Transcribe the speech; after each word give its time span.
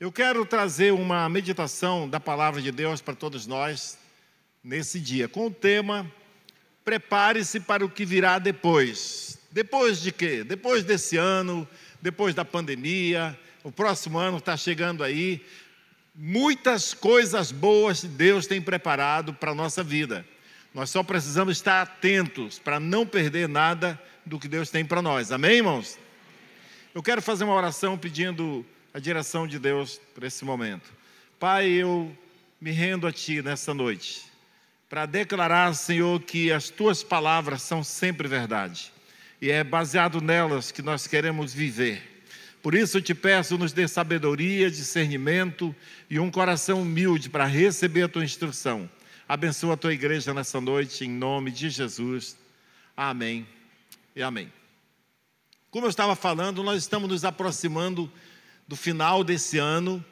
Eu 0.00 0.12
quero 0.12 0.46
trazer 0.46 0.92
uma 0.92 1.28
meditação 1.28 2.08
da 2.08 2.20
palavra 2.20 2.62
de 2.62 2.70
Deus 2.70 3.00
para 3.00 3.16
todos 3.16 3.48
nós 3.48 3.98
nesse 4.62 5.00
dia, 5.00 5.26
com 5.28 5.48
o 5.48 5.50
tema 5.50 6.08
Prepare-se 6.84 7.58
para 7.58 7.84
o 7.84 7.90
que 7.90 8.04
virá 8.04 8.38
depois. 8.38 9.40
Depois 9.50 10.00
de 10.00 10.12
quê? 10.12 10.44
Depois 10.44 10.84
desse 10.84 11.16
ano, 11.16 11.68
depois 12.00 12.32
da 12.32 12.44
pandemia, 12.44 13.36
o 13.64 13.72
próximo 13.72 14.18
ano 14.18 14.38
está 14.38 14.56
chegando 14.56 15.02
aí. 15.02 15.44
Muitas 16.14 16.94
coisas 16.94 17.50
boas 17.50 18.04
Deus 18.04 18.46
tem 18.46 18.62
preparado 18.62 19.34
para 19.34 19.50
a 19.50 19.54
nossa 19.54 19.82
vida. 19.82 20.24
Nós 20.72 20.90
só 20.90 21.02
precisamos 21.02 21.56
estar 21.56 21.82
atentos 21.82 22.60
para 22.60 22.78
não 22.78 23.04
perder 23.04 23.48
nada 23.48 24.00
do 24.24 24.38
que 24.38 24.46
Deus 24.46 24.70
tem 24.70 24.84
para 24.84 25.02
nós. 25.02 25.32
Amém, 25.32 25.56
irmãos? 25.56 25.98
Eu 26.94 27.02
quero 27.02 27.20
fazer 27.20 27.42
uma 27.42 27.54
oração 27.54 27.98
pedindo 27.98 28.64
a 28.92 28.98
direção 28.98 29.46
de 29.46 29.58
Deus 29.58 30.00
para 30.14 30.26
esse 30.26 30.44
momento. 30.44 30.92
Pai, 31.38 31.68
eu 31.68 32.16
me 32.60 32.70
rendo 32.70 33.06
a 33.06 33.12
Ti 33.12 33.42
nessa 33.42 33.72
noite 33.72 34.26
para 34.88 35.06
declarar, 35.06 35.74
Senhor, 35.74 36.20
que 36.22 36.50
as 36.50 36.70
Tuas 36.70 37.02
palavras 37.02 37.62
são 37.62 37.84
sempre 37.84 38.26
verdade 38.26 38.92
e 39.40 39.50
é 39.50 39.62
baseado 39.62 40.20
nelas 40.20 40.72
que 40.72 40.82
nós 40.82 41.06
queremos 41.06 41.52
viver. 41.52 42.16
Por 42.62 42.74
isso 42.74 42.98
eu 42.98 43.02
te 43.02 43.14
peço, 43.14 43.56
nos 43.56 43.72
dê 43.72 43.86
sabedoria, 43.86 44.70
discernimento 44.70 45.74
e 46.10 46.18
um 46.18 46.30
coração 46.30 46.82
humilde 46.82 47.30
para 47.30 47.44
receber 47.44 48.02
a 48.02 48.08
tua 48.08 48.24
instrução. 48.24 48.90
Abençoa 49.28 49.74
a 49.74 49.76
tua 49.76 49.92
igreja 49.92 50.34
nessa 50.34 50.60
noite, 50.60 51.04
em 51.04 51.10
nome 51.10 51.50
de 51.50 51.70
Jesus. 51.70 52.36
Amém 52.96 53.46
e 54.16 54.22
amém. 54.22 54.52
Como 55.70 55.86
eu 55.86 55.90
estava 55.90 56.16
falando, 56.16 56.64
nós 56.64 56.78
estamos 56.78 57.08
nos 57.08 57.24
aproximando 57.24 58.10
do 58.68 58.76
final 58.76 59.24
desse 59.24 59.56
ano. 59.56 60.04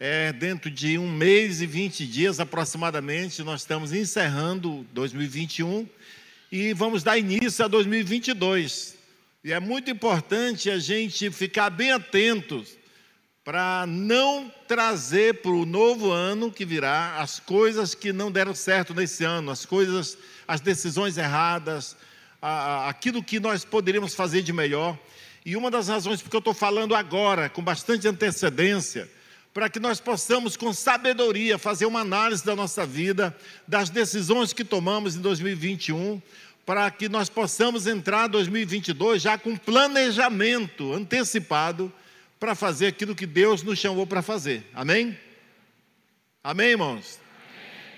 É, 0.00 0.32
dentro 0.32 0.70
de 0.70 0.96
um 0.96 1.10
mês 1.10 1.60
e 1.60 1.66
20 1.66 2.06
dias 2.06 2.40
aproximadamente, 2.40 3.42
nós 3.42 3.60
estamos 3.60 3.92
encerrando 3.92 4.86
2021 4.92 5.88
e 6.50 6.72
vamos 6.72 7.02
dar 7.02 7.18
início 7.18 7.64
a 7.64 7.68
2022. 7.68 8.96
E 9.44 9.52
é 9.52 9.60
muito 9.60 9.90
importante 9.90 10.70
a 10.70 10.78
gente 10.78 11.30
ficar 11.30 11.68
bem 11.68 11.90
atentos 11.92 12.78
para 13.44 13.86
não 13.86 14.52
trazer 14.66 15.42
para 15.42 15.50
o 15.50 15.66
novo 15.66 16.10
ano 16.12 16.50
que 16.52 16.64
virá 16.64 17.16
as 17.18 17.40
coisas 17.40 17.94
que 17.94 18.12
não 18.12 18.30
deram 18.30 18.54
certo 18.54 18.94
nesse 18.94 19.24
ano, 19.24 19.50
as 19.50 19.66
coisas, 19.66 20.16
as 20.46 20.60
decisões 20.60 21.18
erradas, 21.18 21.96
aquilo 22.40 23.22
que 23.22 23.40
nós 23.40 23.64
poderíamos 23.64 24.14
fazer 24.14 24.42
de 24.42 24.52
melhor. 24.52 24.98
E 25.48 25.56
uma 25.56 25.70
das 25.70 25.88
razões 25.88 26.20
porque 26.20 26.36
eu 26.36 26.40
estou 26.40 26.52
falando 26.52 26.94
agora, 26.94 27.48
com 27.48 27.62
bastante 27.62 28.06
antecedência, 28.06 29.08
para 29.54 29.70
que 29.70 29.80
nós 29.80 29.98
possamos, 29.98 30.58
com 30.58 30.74
sabedoria, 30.74 31.56
fazer 31.56 31.86
uma 31.86 32.00
análise 32.00 32.44
da 32.44 32.54
nossa 32.54 32.84
vida, 32.84 33.34
das 33.66 33.88
decisões 33.88 34.52
que 34.52 34.62
tomamos 34.62 35.16
em 35.16 35.22
2021, 35.22 36.20
para 36.66 36.90
que 36.90 37.08
nós 37.08 37.30
possamos 37.30 37.86
entrar 37.86 38.28
em 38.28 38.32
2022 38.32 39.22
já 39.22 39.38
com 39.38 39.56
planejamento 39.56 40.92
antecipado 40.92 41.90
para 42.38 42.54
fazer 42.54 42.88
aquilo 42.88 43.14
que 43.14 43.24
Deus 43.24 43.62
nos 43.62 43.78
chamou 43.78 44.06
para 44.06 44.20
fazer. 44.20 44.68
Amém? 44.74 45.18
Amém, 46.44 46.72
irmãos? 46.72 47.18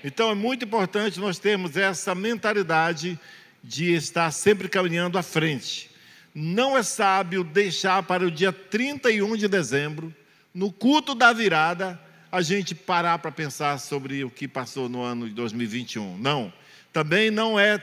Então 0.04 0.30
é 0.30 0.36
muito 0.36 0.66
importante 0.66 1.18
nós 1.18 1.40
termos 1.40 1.76
essa 1.76 2.14
mentalidade 2.14 3.18
de 3.60 3.92
estar 3.92 4.30
sempre 4.30 4.68
caminhando 4.68 5.18
à 5.18 5.22
frente. 5.24 5.89
Não 6.34 6.78
é 6.78 6.82
sábio 6.82 7.42
deixar 7.42 8.02
para 8.04 8.24
o 8.24 8.30
dia 8.30 8.52
31 8.52 9.36
de 9.36 9.48
dezembro, 9.48 10.14
no 10.54 10.72
culto 10.72 11.14
da 11.14 11.32
virada, 11.32 12.00
a 12.30 12.40
gente 12.40 12.74
parar 12.74 13.18
para 13.18 13.32
pensar 13.32 13.78
sobre 13.78 14.24
o 14.24 14.30
que 14.30 14.46
passou 14.46 14.88
no 14.88 15.02
ano 15.02 15.28
de 15.28 15.34
2021. 15.34 16.18
Não. 16.18 16.52
Também 16.92 17.30
não 17.30 17.58
é 17.58 17.80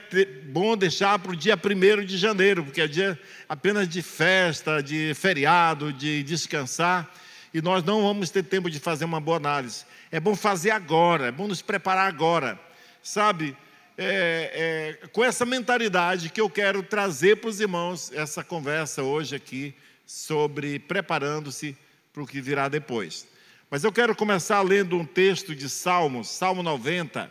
bom 0.50 0.76
deixar 0.76 1.18
para 1.18 1.32
o 1.32 1.36
dia 1.36 1.56
1 1.56 2.04
de 2.04 2.18
janeiro, 2.18 2.64
porque 2.64 2.80
é 2.80 2.86
dia 2.86 3.18
apenas 3.48 3.88
de 3.88 4.02
festa, 4.02 4.82
de 4.82 5.14
feriado, 5.14 5.92
de 5.92 6.22
descansar, 6.22 7.10
e 7.52 7.62
nós 7.62 7.82
não 7.82 8.02
vamos 8.02 8.28
ter 8.28 8.42
tempo 8.42 8.70
de 8.70 8.78
fazer 8.78 9.06
uma 9.06 9.20
boa 9.20 9.38
análise. 9.38 9.84
É 10.10 10.20
bom 10.20 10.34
fazer 10.34 10.70
agora, 10.70 11.28
é 11.28 11.32
bom 11.32 11.48
nos 11.48 11.62
preparar 11.62 12.06
agora. 12.06 12.60
Sabe, 13.02 13.56
é, 14.00 14.96
é, 15.02 15.06
com 15.08 15.24
essa 15.24 15.44
mentalidade 15.44 16.30
que 16.30 16.40
eu 16.40 16.48
quero 16.48 16.84
trazer 16.84 17.38
para 17.38 17.50
os 17.50 17.58
irmãos 17.58 18.12
essa 18.12 18.44
conversa 18.44 19.02
hoje 19.02 19.34
aqui 19.34 19.74
sobre 20.06 20.78
preparando-se 20.78 21.76
para 22.12 22.22
o 22.22 22.26
que 22.26 22.40
virá 22.40 22.68
depois. 22.68 23.26
Mas 23.68 23.82
eu 23.82 23.92
quero 23.92 24.14
começar 24.14 24.62
lendo 24.62 24.96
um 24.96 25.04
texto 25.04 25.52
de 25.52 25.68
Salmos, 25.68 26.28
Salmo 26.28 26.62
90, 26.62 27.30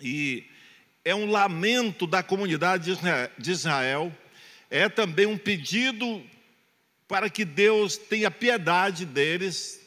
e 0.00 0.46
é 1.04 1.14
um 1.14 1.30
lamento 1.30 2.06
da 2.06 2.22
comunidade 2.22 2.98
de 3.36 3.50
Israel, 3.50 4.10
é 4.70 4.88
também 4.88 5.26
um 5.26 5.36
pedido 5.36 6.24
para 7.06 7.28
que 7.28 7.44
Deus 7.44 7.98
tenha 7.98 8.30
piedade 8.30 9.04
deles 9.04 9.82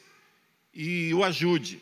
e 0.72 1.12
o 1.12 1.24
ajude, 1.24 1.82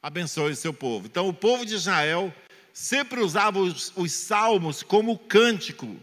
abençoe 0.00 0.54
seu 0.54 0.72
povo. 0.72 1.06
Então, 1.06 1.28
o 1.28 1.34
povo 1.34 1.66
de 1.66 1.74
Israel 1.74 2.32
sempre 2.72 3.20
usava 3.20 3.58
os, 3.58 3.92
os 3.96 4.12
salmos 4.12 4.82
como 4.82 5.18
cântico 5.18 5.96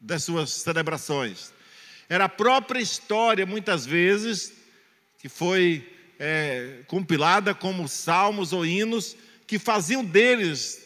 das 0.00 0.24
suas 0.24 0.50
celebrações. 0.50 1.52
Era 2.08 2.24
a 2.24 2.28
própria 2.28 2.80
história, 2.80 3.46
muitas 3.46 3.86
vezes, 3.86 4.52
que 5.18 5.28
foi 5.28 5.88
é, 6.18 6.82
compilada 6.86 7.54
como 7.54 7.88
salmos 7.88 8.52
ou 8.52 8.66
hinos, 8.66 9.16
que 9.46 9.58
faziam 9.58 10.04
deles 10.04 10.82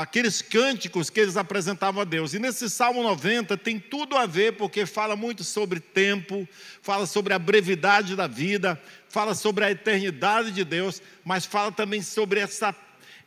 aqueles 0.00 0.40
cânticos 0.40 1.10
que 1.10 1.18
eles 1.18 1.36
apresentavam 1.36 2.02
a 2.02 2.04
Deus. 2.04 2.32
E 2.32 2.38
nesse 2.38 2.70
Salmo 2.70 3.02
90 3.02 3.56
tem 3.56 3.78
tudo 3.78 4.16
a 4.16 4.24
ver, 4.24 4.52
porque 4.52 4.86
fala 4.86 5.16
muito 5.16 5.42
sobre 5.42 5.80
tempo, 5.80 6.48
fala 6.80 7.06
sobre 7.06 7.34
a 7.34 7.38
brevidade 7.38 8.14
da 8.14 8.26
vida, 8.26 8.80
fala 9.08 9.34
sobre 9.34 9.64
a 9.64 9.70
eternidade 9.70 10.52
de 10.52 10.64
Deus, 10.64 11.02
mas 11.24 11.44
fala 11.44 11.72
também 11.72 12.02
sobre 12.02 12.40
essa 12.40 12.72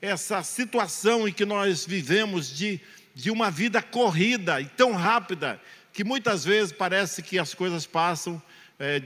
essa 0.01 0.41
situação 0.41 1.27
em 1.27 1.31
que 1.31 1.45
nós 1.45 1.85
vivemos 1.85 2.49
de, 2.49 2.79
de 3.13 3.29
uma 3.29 3.51
vida 3.51 3.81
corrida 3.81 4.59
e 4.59 4.65
tão 4.65 4.93
rápida, 4.93 5.61
que 5.93 6.03
muitas 6.03 6.43
vezes 6.43 6.71
parece 6.71 7.21
que 7.21 7.37
as 7.37 7.53
coisas 7.53 7.85
passam, 7.85 8.41
é, 8.79 9.01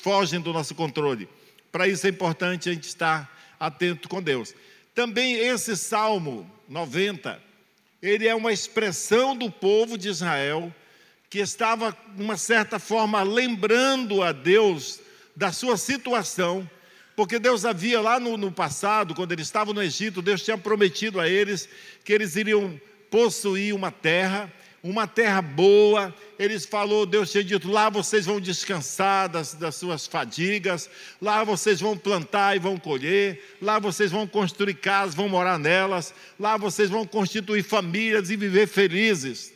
fogem 0.00 0.40
do 0.40 0.52
nosso 0.52 0.74
controle. 0.74 1.28
Para 1.70 1.86
isso 1.86 2.06
é 2.06 2.10
importante 2.10 2.68
a 2.68 2.72
gente 2.72 2.88
estar 2.88 3.54
atento 3.58 4.08
com 4.08 4.20
Deus. 4.20 4.54
Também 4.94 5.34
esse 5.34 5.76
Salmo 5.76 6.50
90, 6.68 7.40
ele 8.02 8.26
é 8.26 8.34
uma 8.34 8.52
expressão 8.52 9.36
do 9.36 9.50
povo 9.50 9.96
de 9.96 10.08
Israel 10.08 10.74
que 11.30 11.38
estava, 11.38 11.96
de 12.14 12.22
uma 12.22 12.36
certa 12.36 12.78
forma, 12.78 13.22
lembrando 13.22 14.22
a 14.22 14.32
Deus 14.32 15.00
da 15.34 15.52
sua 15.52 15.76
situação 15.76 16.68
porque 17.16 17.38
Deus 17.38 17.64
havia 17.64 18.00
lá 18.00 18.18
no, 18.18 18.36
no 18.36 18.50
passado, 18.50 19.14
quando 19.14 19.32
eles 19.32 19.46
estavam 19.46 19.72
no 19.72 19.82
Egito, 19.82 20.20
Deus 20.20 20.42
tinha 20.42 20.58
prometido 20.58 21.20
a 21.20 21.28
eles 21.28 21.68
que 22.04 22.12
eles 22.12 22.34
iriam 22.34 22.80
possuir 23.08 23.72
uma 23.72 23.92
terra, 23.92 24.52
uma 24.82 25.06
terra 25.06 25.40
boa. 25.40 26.12
Eles 26.36 26.66
falou, 26.66 27.06
Deus 27.06 27.30
tinha 27.30 27.44
dito: 27.44 27.70
lá 27.70 27.88
vocês 27.88 28.26
vão 28.26 28.40
descansar 28.40 29.28
das, 29.28 29.54
das, 29.54 29.76
suas 29.76 30.08
fadigas, 30.08 30.90
lá 31.22 31.44
vocês 31.44 31.80
vão 31.80 31.96
plantar 31.96 32.56
e 32.56 32.58
vão 32.58 32.76
colher, 32.76 33.56
lá 33.62 33.78
vocês 33.78 34.10
vão 34.10 34.26
construir 34.26 34.74
casas, 34.74 35.14
vão 35.14 35.28
morar 35.28 35.56
nelas, 35.56 36.12
lá 36.38 36.56
vocês 36.56 36.90
vão 36.90 37.06
constituir 37.06 37.62
famílias 37.62 38.28
e 38.28 38.36
viver 38.36 38.66
felizes. 38.66 39.52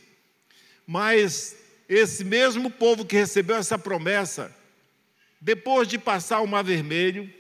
Mas 0.87 1.57
esse 1.89 2.25
mesmo 2.25 2.71
povo 2.71 3.05
que 3.05 3.17
recebeu 3.17 3.57
essa 3.57 3.77
promessa, 3.77 4.55
depois 5.41 5.89
de 5.89 5.99
passar 5.99 6.41
o 6.41 6.47
Mar 6.47 6.63
Vermelho, 6.63 7.38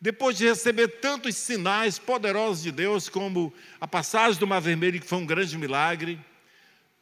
depois 0.00 0.38
de 0.38 0.46
receber 0.46 0.88
tantos 0.88 1.36
sinais 1.36 1.98
poderosos 1.98 2.62
de 2.62 2.72
Deus, 2.72 3.08
como 3.08 3.52
a 3.78 3.86
passagem 3.86 4.40
do 4.40 4.46
Mar 4.46 4.60
Vermelho, 4.60 4.98
que 4.98 5.06
foi 5.06 5.18
um 5.18 5.26
grande 5.26 5.58
milagre, 5.58 6.18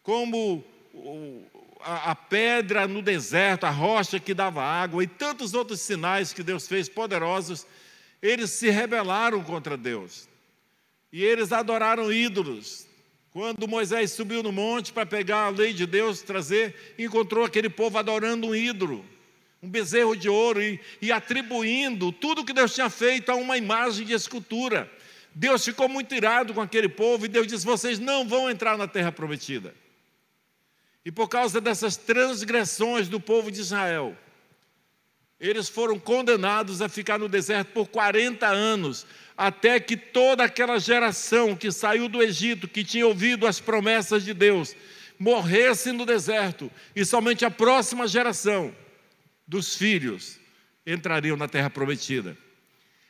como 0.03 0.65
a, 1.81 2.15
pedra 2.17 2.89
no 2.89 3.01
deserto, 3.01 3.65
a 3.65 3.71
rocha 3.71 4.19
que 4.19 4.35
dava 4.35 4.65
água, 4.65 5.05
e 5.05 5.07
tantos 5.07 5.55
outros 5.55 5.81
sinais 5.81 6.33
que 6.33 6.43
Deus 6.43 6.67
fez 6.67 6.89
poderosos, 6.89 7.65
eles 8.21 8.51
se 8.51 8.69
rebelaram 8.69 9.45
contra 9.45 9.77
Deus. 9.77 10.29
E 11.13 11.23
eles 11.23 11.53
adoraram 11.53 12.13
ídolos. 12.13 12.85
Quando 13.31 13.69
Moisés 13.69 14.11
subiu 14.11 14.43
no 14.43 14.51
monte 14.51 14.93
para 14.93 15.07
pegar 15.07 15.45
a 15.45 15.51
lei 15.51 15.73
de 15.73 15.87
Deus, 15.87 16.21
trazer, 16.21 16.95
encontrou 16.99 17.45
aquele 17.45 17.71
povo 17.71 17.97
adorando 17.97 18.49
um 18.49 18.55
ídolo 18.57 19.05
um 19.63 19.69
bezerro 19.69 20.17
de 20.17 20.29
ouro 20.29 20.63
e, 20.63 20.81
e 21.03 21.11
atribuindo 21.11 22.13
tudo 22.13 22.45
que 22.45 22.53
Deus 22.53 22.75
tinha 22.75 22.89
feito 22.89 23.31
a 23.31 23.35
uma 23.35 23.57
imagem 23.57 24.07
de 24.07 24.13
escultura. 24.13 24.91
Deus 25.35 25.65
ficou 25.65 25.89
muito 25.89 26.15
irado 26.15 26.55
com 26.55 26.61
aquele 26.61 26.89
povo 26.89 27.25
e 27.25 27.29
Deus 27.29 27.47
disse: 27.47 27.67
vocês 27.67 27.99
não 27.99 28.27
vão 28.27 28.49
entrar 28.49 28.79
na 28.79 28.87
terra 28.87 29.13
prometida. 29.13 29.75
E 31.05 31.11
por 31.11 31.29
causa 31.29 31.61
dessas 31.61 31.97
transgressões 31.97 33.09
do 33.09 33.21
povo 33.21 33.51
de 33.51 33.61
Israel, 33.61 34.17
eles 35.41 35.69
foram 35.69 35.99
condenados 35.99 36.83
a 36.83 36.89
ficar 36.89 37.19
no 37.19 37.29
deserto 37.29 37.73
por 37.73 37.89
40 37.89 38.47
anos, 38.47 39.07
até 39.37 39.79
que 39.81 39.97
toda 39.97 40.45
aquela 40.45 40.79
geração 40.79 41.55
que 41.57 41.71
saiu 41.71 42.09
do 42.09 42.23
Egito, 42.23 42.69
que 42.69 42.85
tinha 42.85 43.07
ouvido 43.07 43.47
as 43.47 43.61
promessas 43.61 44.25
de 44.25 44.35
Deus, 44.35 44.75
morresse 45.19 45.93
no 45.93 46.05
deserto, 46.05 46.71
e 46.95 47.05
somente 47.05 47.45
a 47.45 47.51
próxima 47.51 48.07
geração 48.07 48.75
dos 49.49 49.75
filhos 49.75 50.39
entrariam 50.87 51.37
na 51.37 51.49
terra 51.49 51.71
prometida. 51.71 52.37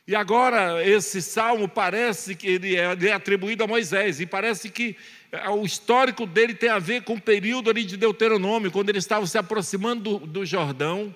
E 0.07 0.15
agora 0.15 0.83
esse 0.83 1.21
salmo 1.21 1.67
parece 1.67 2.33
que 2.33 2.47
ele 2.47 2.75
é, 2.75 2.97
é, 2.99 3.11
atribuído 3.11 3.63
a 3.63 3.67
Moisés, 3.67 4.19
e 4.19 4.25
parece 4.25 4.69
que 4.69 4.95
é, 5.31 5.47
o 5.49 5.63
histórico 5.63 6.25
dele 6.25 6.55
tem 6.55 6.69
a 6.69 6.79
ver 6.79 7.03
com 7.03 7.13
o 7.13 7.21
período 7.21 7.69
ali 7.69 7.83
de 7.83 7.95
Deuteronômio, 7.95 8.71
quando 8.71 8.89
eles 8.89 9.03
estavam 9.03 9.27
se 9.27 9.37
aproximando 9.37 10.17
do, 10.17 10.25
do 10.25 10.45
Jordão, 10.45 11.13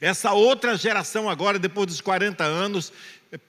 essa 0.00 0.32
outra 0.32 0.76
geração 0.76 1.28
agora, 1.28 1.58
depois 1.58 1.86
dos 1.86 2.00
40 2.00 2.44
anos, 2.44 2.92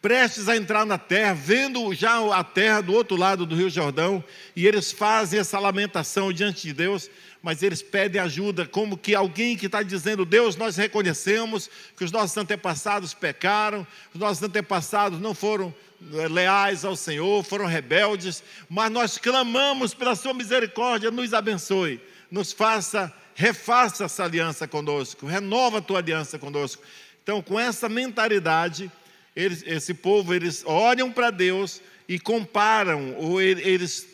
prestes 0.02 0.50
a 0.50 0.56
entrar 0.56 0.86
na 0.86 0.98
terra, 0.98 1.34
vendo 1.34 1.94
já 1.94 2.18
a 2.36 2.44
terra 2.44 2.82
do 2.82 2.94
outro 2.94 3.16
lado 3.16 3.46
do 3.46 3.56
Rio 3.56 3.70
Jordão, 3.70 4.24
e 4.56 4.66
eles 4.66 4.92
fazem 4.92 5.40
essa 5.40 5.60
lamentação 5.60 6.32
diante 6.34 6.64
de 6.64 6.74
Deus, 6.74 7.10
mas 7.42 7.64
eles 7.64 7.82
pedem 7.82 8.22
ajuda, 8.22 8.66
como 8.66 8.98
que 8.98 9.16
alguém 9.16 9.56
que 9.56 9.68
está 9.68 9.82
dizendo: 9.84 10.26
Deus, 10.26 10.56
nós 10.56 10.76
reconhecemos 10.76 11.70
que 11.96 12.04
os 12.04 12.12
nossos 12.12 12.36
antepassados 12.38 13.14
pecaram, 13.14 13.86
os 14.14 14.20
nossos 14.20 14.44
antepassados 14.44 15.20
não 15.20 15.34
foram 15.34 15.74
eh, 16.14 16.28
leais 16.28 16.84
ao 16.84 16.96
Senhor, 16.96 17.44
foram 17.44 17.66
rebeldes, 17.66 18.44
mas 18.70 18.92
nós 18.92 19.18
clamamos 19.18 19.94
pela 19.94 20.16
Sua 20.16 20.34
misericórdia, 20.34 21.12
nos 21.12 21.34
abençoe, 21.34 22.02
nos 22.32 22.52
faça 22.52 23.14
refaça 23.38 24.06
essa 24.06 24.24
aliança 24.24 24.68
conosco, 24.68 25.28
renova 25.28 25.78
a 25.78 25.82
tua 25.82 26.00
aliança 26.00 26.40
conosco. 26.40 26.82
Então, 27.22 27.40
com 27.40 27.60
essa 27.60 27.88
mentalidade, 27.88 28.92
eles, 29.36 29.64
esse 29.68 29.94
povo, 29.94 30.34
eles 30.34 30.64
olham 30.66 31.12
para 31.12 31.30
Deus 31.30 31.80
e 32.10 32.18
comparam, 32.18 33.14
ou 33.16 33.40
eles 33.40 34.08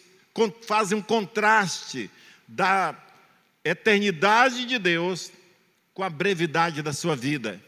fazem 0.67 0.97
um 0.97 1.01
contraste 1.01 2.11
da 2.45 2.93
eternidade 3.63 4.65
de 4.65 4.77
Deus 4.77 5.31
com 5.93 6.03
a 6.03 6.09
brevidade 6.09 6.81
da 6.81 6.93
sua 6.93 7.15
vida. 7.15 7.61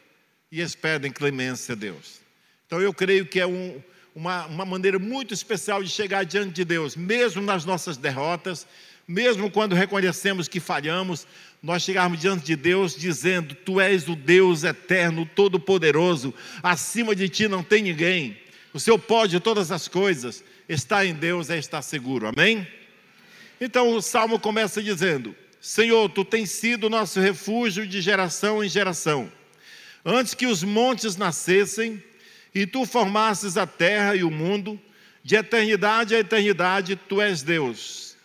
E 0.51 0.59
eles 0.59 0.75
pedem 0.75 1.11
clemência 1.11 1.73
a 1.73 1.75
Deus. 1.75 2.19
Então, 2.65 2.81
eu 2.81 2.93
creio 2.93 3.25
que 3.25 3.39
é 3.39 3.45
um, 3.45 3.81
uma, 4.13 4.45
uma 4.45 4.65
maneira 4.65 4.97
muito 4.97 5.33
especial 5.33 5.83
de 5.83 5.89
chegar 5.89 6.23
diante 6.23 6.53
de 6.53 6.65
Deus, 6.65 6.95
mesmo 6.95 7.41
nas 7.41 7.65
nossas 7.65 7.97
derrotas, 7.97 8.65
mesmo 9.07 9.51
quando 9.51 9.75
reconhecemos 9.75 10.47
que 10.47 10.59
falhamos, 10.59 11.27
nós 11.61 11.83
chegarmos 11.83 12.19
diante 12.19 12.45
de 12.45 12.55
Deus 12.55 12.95
dizendo: 12.95 13.53
Tu 13.53 13.79
és 13.79 14.07
o 14.07 14.15
Deus 14.15 14.63
eterno, 14.63 15.29
todo-poderoso, 15.35 16.33
acima 16.63 17.15
de 17.15 17.29
ti 17.29 17.47
não 17.47 17.63
tem 17.63 17.83
ninguém, 17.83 18.37
o 18.73 18.79
Senhor 18.79 18.99
pode 18.99 19.39
todas 19.39 19.71
as 19.71 19.87
coisas, 19.87 20.43
está 20.67 21.05
em 21.05 21.13
Deus 21.13 21.49
é 21.49 21.57
estar 21.57 21.81
seguro, 21.81 22.27
amém? 22.27 22.67
Então 23.61 23.95
o 23.95 24.01
salmo 24.01 24.39
começa 24.39 24.81
dizendo: 24.81 25.35
Senhor, 25.67 26.07
tu 26.09 26.23
tens 26.23 26.51
sido 26.51 26.91
nosso 26.91 27.19
refúgio 27.19 27.87
de 27.87 27.99
geração 27.99 28.63
em 28.63 28.69
geração. 28.69 29.31
Antes 30.05 30.35
que 30.35 30.45
os 30.45 30.63
montes 30.63 31.15
nascessem 31.15 32.03
e 32.53 32.67
tu 32.67 32.85
formasses 32.85 33.57
a 33.57 33.65
terra 33.65 34.15
e 34.15 34.23
o 34.23 34.29
mundo, 34.29 34.79
de 35.23 35.35
eternidade 35.35 36.13
a 36.13 36.19
eternidade 36.19 36.95
tu 36.95 37.19
és 37.19 37.41
Deus 37.41 38.15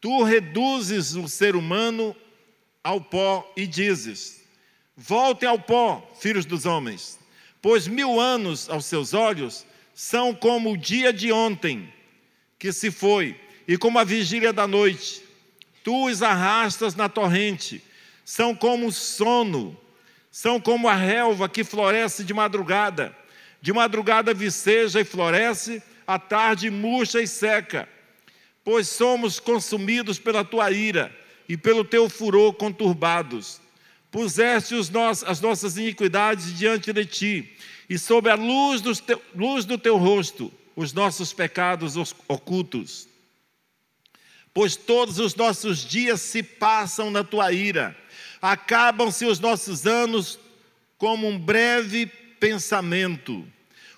Tu 0.00 0.22
reduzes 0.22 1.14
o 1.14 1.28
ser 1.28 1.56
humano 1.56 2.14
ao 2.82 3.00
pó 3.00 3.52
e 3.56 3.66
dizes: 3.66 4.44
Voltem 4.96 5.48
ao 5.48 5.58
pó, 5.58 6.12
filhos 6.20 6.44
dos 6.44 6.64
homens, 6.64 7.18
pois 7.60 7.88
mil 7.88 8.20
anos 8.20 8.68
aos 8.68 8.86
seus 8.86 9.14
olhos 9.14 9.66
são 9.94 10.32
como 10.32 10.72
o 10.72 10.76
dia 10.76 11.12
de 11.12 11.32
ontem 11.32 11.92
que 12.56 12.72
se 12.72 12.92
foi, 12.92 13.34
e 13.66 13.76
como 13.76 13.98
a 13.98 14.04
vigília 14.04 14.52
da 14.52 14.68
noite. 14.68 15.21
Tu 15.82 16.06
os 16.06 16.22
arrastas 16.22 16.94
na 16.94 17.08
torrente, 17.08 17.82
são 18.24 18.54
como 18.54 18.86
o 18.86 18.92
sono, 18.92 19.76
são 20.30 20.60
como 20.60 20.88
a 20.88 20.94
relva 20.94 21.48
que 21.48 21.64
floresce 21.64 22.24
de 22.24 22.32
madrugada. 22.32 23.16
De 23.60 23.72
madrugada 23.72 24.34
viceja 24.34 25.00
e 25.00 25.04
floresce, 25.04 25.82
à 26.06 26.18
tarde 26.18 26.70
murcha 26.70 27.20
e 27.20 27.26
seca 27.26 27.88
pois 28.64 28.88
somos 28.88 29.40
consumidos 29.40 30.18
pela 30.18 30.44
tua 30.44 30.70
ira 30.70 31.14
e 31.48 31.56
pelo 31.56 31.84
teu 31.84 32.08
furor 32.08 32.54
conturbados. 32.54 33.60
Puseste 34.10 34.74
as 35.26 35.40
nossas 35.40 35.76
iniquidades 35.76 36.56
diante 36.56 36.92
de 36.92 37.04
ti, 37.04 37.56
e 37.88 37.98
sob 37.98 38.28
a 38.28 38.34
luz 38.34 38.82
luz 39.34 39.64
do 39.64 39.78
teu 39.78 39.96
rosto, 39.96 40.52
os 40.76 40.92
nossos 40.92 41.32
pecados 41.32 41.96
ocultos. 42.28 43.08
Pois 44.54 44.76
todos 44.76 45.18
os 45.18 45.34
nossos 45.34 45.84
dias 45.84 46.20
se 46.20 46.42
passam 46.42 47.10
na 47.10 47.24
tua 47.24 47.52
ira, 47.52 47.96
acabam-se 48.40 49.24
os 49.24 49.40
nossos 49.40 49.86
anos 49.86 50.38
como 50.98 51.26
um 51.26 51.38
breve 51.38 52.06
pensamento. 52.38 53.46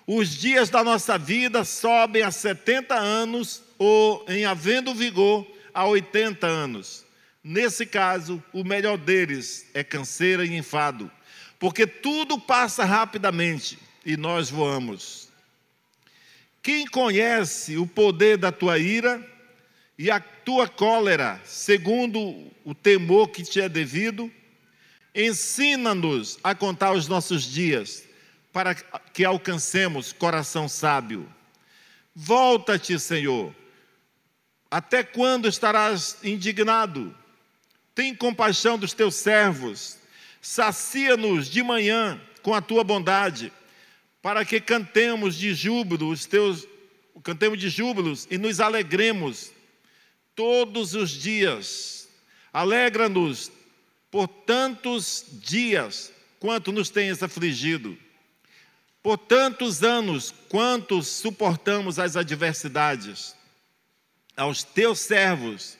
Os 0.07 0.29
dias 0.29 0.69
da 0.69 0.83
nossa 0.83 1.17
vida 1.17 1.63
sobem 1.63 2.21
a 2.21 2.31
70 2.31 2.95
anos 2.95 3.63
ou 3.77 4.23
em 4.27 4.45
havendo 4.45 4.93
vigor 4.93 5.45
a 5.73 5.85
80 5.85 6.47
anos. 6.47 7.05
Nesse 7.43 7.85
caso, 7.85 8.41
o 8.53 8.63
melhor 8.63 8.97
deles 8.97 9.67
é 9.73 9.83
canseira 9.83 10.45
e 10.45 10.55
enfado, 10.55 11.11
porque 11.59 11.85
tudo 11.85 12.39
passa 12.39 12.85
rapidamente 12.85 13.77
e 14.05 14.15
nós 14.15 14.49
voamos. 14.49 15.27
Quem 16.63 16.87
conhece 16.87 17.77
o 17.77 17.85
poder 17.85 18.37
da 18.37 18.51
tua 18.51 18.79
ira 18.79 19.23
e 19.97 20.11
a 20.11 20.19
tua 20.19 20.67
cólera, 20.67 21.41
segundo 21.45 22.51
o 22.63 22.73
temor 22.73 23.29
que 23.29 23.43
te 23.43 23.61
é 23.61 23.69
devido, 23.69 24.31
ensina-nos 25.13 26.37
a 26.43 26.53
contar 26.53 26.93
os 26.93 27.07
nossos 27.07 27.43
dias, 27.43 28.03
para 28.51 28.73
que 28.75 29.25
alcancemos 29.25 30.13
coração 30.13 30.67
sábio. 30.67 31.27
Volta-te, 32.13 32.97
Senhor 32.99 33.53
até 34.75 35.03
quando 35.03 35.47
estarás 35.47 36.17
indignado? 36.21 37.15
Tem 37.93 38.13
compaixão 38.13 38.77
dos 38.77 38.91
teus 38.91 39.15
servos, 39.15 39.97
sacia-nos 40.41 41.49
de 41.49 41.63
manhã 41.63 42.19
com 42.41 42.53
a 42.53 42.61
tua 42.61 42.83
bondade, 42.83 43.53
para 44.21 44.43
que 44.43 44.59
cantemos 44.59 45.35
de 45.35 45.53
júbilo 45.53 46.09
os 46.09 46.25
teus 46.25 46.67
cantemos 47.23 47.57
de 47.57 47.69
júbilos 47.69 48.27
e 48.29 48.37
nos 48.37 48.59
alegremos 48.59 49.49
todos 50.35 50.93
os 50.93 51.09
dias. 51.09 52.07
Alegra-nos 52.51 53.51
por 54.11 54.27
tantos 54.27 55.25
dias 55.31 56.11
quanto 56.39 56.71
nos 56.71 56.89
tens 56.89 57.23
afligido. 57.23 57.97
Por 59.01 59.17
tantos 59.17 59.83
anos 59.83 60.33
quanto 60.49 61.01
suportamos 61.01 61.99
as 61.99 62.15
adversidades 62.15 63.35
aos 64.35 64.63
teus 64.63 64.99
servos 64.99 65.77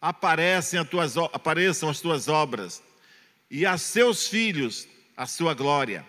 aparecem 0.00 0.78
as 0.78 0.88
tuas, 0.88 1.16
apareçam 1.32 1.88
as 1.88 2.00
tuas 2.00 2.28
obras, 2.28 2.82
e 3.50 3.64
a 3.64 3.78
seus 3.78 4.26
filhos 4.28 4.86
a 5.16 5.26
sua 5.26 5.54
glória. 5.54 6.04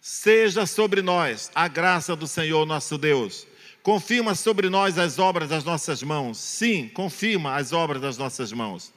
Seja 0.00 0.66
sobre 0.66 1.02
nós 1.02 1.50
a 1.54 1.68
graça 1.68 2.16
do 2.16 2.26
Senhor 2.26 2.64
nosso 2.66 2.96
Deus. 2.96 3.46
Confirma 3.88 4.34
sobre 4.34 4.68
nós 4.68 4.98
as 4.98 5.18
obras 5.18 5.48
das 5.48 5.64
nossas 5.64 6.02
mãos. 6.02 6.36
Sim, 6.36 6.90
confirma 6.90 7.56
as 7.56 7.72
obras 7.72 8.02
das 8.02 8.18
nossas 8.18 8.52
mãos. 8.52 8.92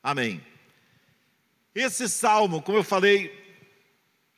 Amém. 0.00 0.40
Esse 1.74 2.08
salmo, 2.08 2.62
como 2.62 2.78
eu 2.78 2.84
falei, 2.84 3.36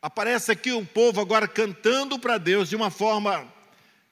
aparece 0.00 0.50
aqui 0.50 0.72
o 0.72 0.82
povo 0.82 1.20
agora 1.20 1.46
cantando 1.46 2.18
para 2.18 2.38
Deus 2.38 2.70
de 2.70 2.74
uma 2.74 2.90
forma 2.90 3.46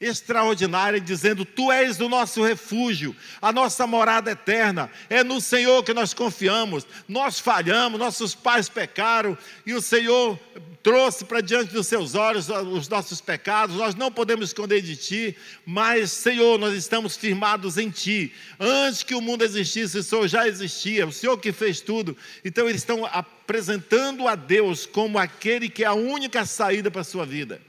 extraordinária, 0.00 1.00
dizendo: 1.00 1.44
Tu 1.44 1.70
és 1.70 2.00
o 2.00 2.08
nosso 2.08 2.42
refúgio, 2.42 3.14
a 3.40 3.52
nossa 3.52 3.86
morada 3.86 4.30
eterna, 4.30 4.90
é 5.08 5.22
no 5.22 5.40
Senhor 5.40 5.82
que 5.82 5.92
nós 5.92 6.14
confiamos. 6.14 6.86
Nós 7.06 7.38
falhamos, 7.38 8.00
nossos 8.00 8.34
pais 8.34 8.68
pecaram 8.68 9.36
e 9.66 9.74
o 9.74 9.82
Senhor 9.82 10.38
trouxe 10.82 11.24
para 11.24 11.40
diante 11.40 11.72
dos 11.72 11.86
seus 11.86 12.14
olhos 12.14 12.48
os 12.48 12.88
nossos 12.88 13.20
pecados, 13.20 13.76
nós 13.76 13.94
não 13.94 14.10
podemos 14.10 14.48
esconder 14.48 14.80
de 14.80 14.96
Ti, 14.96 15.36
mas, 15.64 16.10
Senhor, 16.10 16.58
nós 16.58 16.74
estamos 16.74 17.16
firmados 17.16 17.76
em 17.76 17.90
Ti. 17.90 18.32
Antes 18.58 19.02
que 19.02 19.14
o 19.14 19.20
mundo 19.20 19.44
existisse, 19.44 19.98
o 19.98 20.02
Senhor 20.02 20.26
já 20.26 20.48
existia, 20.48 21.06
o 21.06 21.12
Senhor 21.12 21.36
que 21.38 21.52
fez 21.52 21.80
tudo. 21.80 22.16
Então, 22.44 22.68
eles 22.68 22.80
estão 22.80 23.04
apresentando 23.04 24.26
a 24.26 24.34
Deus 24.34 24.86
como 24.86 25.18
aquele 25.18 25.68
que 25.68 25.84
é 25.84 25.86
a 25.86 25.92
única 25.92 26.46
saída 26.46 26.90
para 26.90 27.02
a 27.02 27.04
sua 27.04 27.26
vida. 27.26 27.60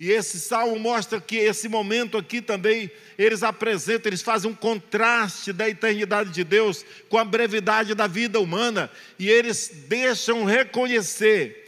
E 0.00 0.10
esse 0.10 0.40
salmo 0.40 0.78
mostra 0.78 1.20
que 1.20 1.36
esse 1.36 1.68
momento 1.68 2.16
aqui 2.16 2.40
também 2.40 2.90
eles 3.18 3.42
apresentam, 3.42 4.08
eles 4.08 4.22
fazem 4.22 4.50
um 4.50 4.54
contraste 4.54 5.52
da 5.52 5.68
eternidade 5.68 6.30
de 6.30 6.42
Deus 6.42 6.86
com 7.10 7.18
a 7.18 7.24
brevidade 7.24 7.94
da 7.94 8.06
vida 8.06 8.40
humana, 8.40 8.90
e 9.18 9.28
eles 9.28 9.70
deixam 9.88 10.44
reconhecer 10.44 11.60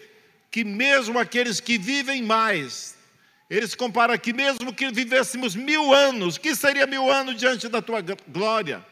que 0.50 0.64
mesmo 0.64 1.18
aqueles 1.18 1.60
que 1.60 1.76
vivem 1.76 2.22
mais, 2.22 2.96
eles 3.50 3.74
comparam 3.74 4.16
que 4.16 4.32
mesmo 4.32 4.72
que 4.72 4.90
vivêssemos 4.90 5.54
mil 5.54 5.92
anos, 5.92 6.38
que 6.38 6.56
seria 6.56 6.86
mil 6.86 7.12
anos 7.12 7.36
diante 7.36 7.68
da 7.68 7.82
tua 7.82 8.02
glória? 8.26 8.82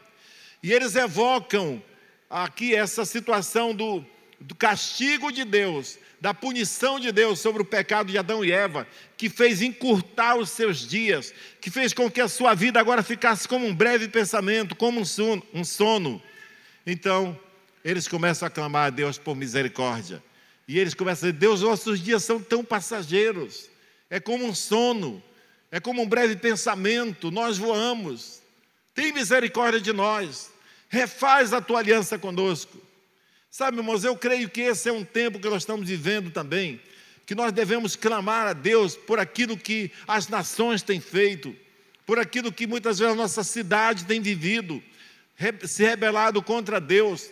E 0.61 0.71
eles 0.71 0.95
evocam 0.95 1.81
aqui 2.29 2.75
essa 2.75 3.05
situação 3.05 3.73
do, 3.73 4.05
do 4.41 4.55
castigo 4.55 5.31
de 5.31 5.45
Deus, 5.45 5.99
da 6.19 6.33
punição 6.33 6.99
de 6.99 7.11
Deus 7.11 7.39
sobre 7.39 7.61
o 7.61 7.65
pecado 7.65 8.11
de 8.11 8.17
Adão 8.17 8.43
e 8.43 8.51
Eva, 8.51 8.87
que 9.15 9.29
fez 9.29 9.61
encurtar 9.61 10.35
os 10.35 10.49
seus 10.49 10.87
dias, 10.87 11.33
que 11.59 11.69
fez 11.69 11.93
com 11.93 12.09
que 12.09 12.19
a 12.19 12.27
sua 12.27 12.55
vida 12.55 12.79
agora 12.79 13.03
ficasse 13.03 13.47
como 13.47 13.67
um 13.67 13.73
breve 13.73 14.07
pensamento, 14.07 14.75
como 14.75 14.99
um 14.99 15.05
sono. 15.05 15.43
Um 15.53 15.63
sono. 15.63 16.21
Então, 16.85 17.39
eles 17.85 18.07
começam 18.07 18.47
a 18.47 18.51
clamar 18.51 18.87
a 18.87 18.89
Deus 18.89 19.17
por 19.17 19.35
misericórdia. 19.35 20.23
E 20.67 20.79
eles 20.79 20.93
começam 20.95 21.29
a 21.29 21.31
dizer: 21.31 21.39
Deus, 21.39 21.61
nossos 21.61 21.99
dias 21.99 22.23
são 22.23 22.41
tão 22.41 22.63
passageiros, 22.63 23.69
é 24.09 24.19
como 24.19 24.45
um 24.45 24.55
sono, 24.55 25.21
é 25.71 25.79
como 25.79 26.01
um 26.01 26.07
breve 26.07 26.35
pensamento, 26.35 27.29
nós 27.29 27.57
voamos. 27.57 28.41
Tem 28.93 29.13
misericórdia 29.13 29.79
de 29.79 29.93
nós, 29.93 30.51
refaz 30.89 31.53
a 31.53 31.61
tua 31.61 31.79
aliança 31.79 32.17
conosco. 32.17 32.90
Sabe, 33.53 33.75
irmãos, 33.75 34.05
eu 34.05 34.15
creio 34.15 34.49
que 34.49 34.61
esse 34.61 34.87
é 34.87 34.93
um 34.93 35.03
tempo 35.03 35.37
que 35.37 35.49
nós 35.49 35.63
estamos 35.63 35.85
vivendo 35.85 36.31
também, 36.31 36.79
que 37.25 37.35
nós 37.35 37.51
devemos 37.51 37.97
clamar 37.97 38.47
a 38.47 38.53
Deus 38.53 38.95
por 38.95 39.19
aquilo 39.19 39.57
que 39.57 39.91
as 40.07 40.29
nações 40.29 40.81
têm 40.81 41.01
feito, 41.01 41.53
por 42.05 42.17
aquilo 42.17 42.49
que 42.49 42.65
muitas 42.65 42.97
vezes 42.99 43.11
a 43.11 43.17
nossa 43.17 43.43
cidade 43.43 44.05
tem 44.05 44.21
vivido, 44.21 44.81
se 45.67 45.83
rebelado 45.83 46.41
contra 46.41 46.79
Deus. 46.79 47.29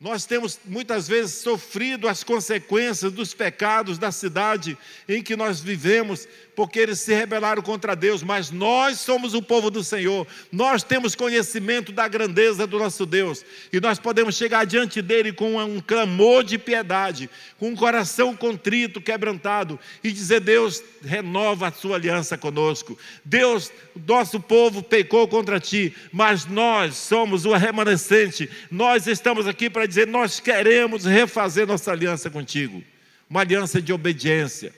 Nós 0.00 0.26
temos 0.26 0.58
muitas 0.64 1.06
vezes 1.06 1.36
sofrido 1.36 2.08
as 2.08 2.24
consequências 2.24 3.12
dos 3.12 3.32
pecados 3.32 3.96
da 3.96 4.10
cidade 4.10 4.76
em 5.08 5.22
que 5.22 5.36
nós 5.36 5.60
vivemos, 5.60 6.26
porque 6.56 6.80
eles 6.80 6.98
se 6.98 7.14
rebelaram 7.14 7.62
contra 7.62 7.94
Deus, 7.94 8.20
mas 8.20 8.50
nós 8.50 8.98
somos 8.98 9.34
o 9.34 9.42
povo 9.42 9.70
do 9.70 9.84
Senhor, 9.84 10.26
nós 10.50 10.82
temos 10.82 11.14
conhecimento 11.14 11.92
da 11.92 12.08
grandeza 12.08 12.66
do 12.66 12.78
nosso 12.78 13.06
Deus, 13.06 13.44
e 13.72 13.80
nós 13.80 13.98
podemos 14.00 14.36
chegar 14.36 14.66
diante 14.66 15.00
dele 15.00 15.32
com 15.32 15.56
um 15.56 15.80
clamor 15.80 16.42
de 16.42 16.58
piedade, 16.58 17.30
com 17.56 17.68
um 17.68 17.76
coração 17.76 18.36
contrito, 18.36 19.00
quebrantado, 19.00 19.78
e 20.02 20.10
dizer: 20.10 20.40
Deus, 20.40 20.82
renova 21.02 21.68
a 21.68 21.72
sua 21.72 21.96
aliança 21.96 22.36
conosco. 22.36 22.98
Deus, 23.24 23.70
nosso 24.06 24.40
povo 24.40 24.82
pecou 24.82 25.26
contra 25.28 25.60
ti, 25.60 25.94
mas 26.12 26.46
nós 26.46 26.96
somos 26.96 27.44
o 27.44 27.54
remanescente, 27.54 28.50
nós 28.70 29.06
estamos 29.06 29.46
aqui 29.46 29.70
para 29.70 29.83
dizer: 29.86 30.06
nós 30.06 30.40
queremos 30.40 31.04
refazer 31.04 31.66
nossa 31.66 31.92
aliança 31.92 32.30
contigo, 32.30 32.82
uma 33.28 33.40
aliança 33.40 33.80
de 33.80 33.92
obediência 33.92 34.72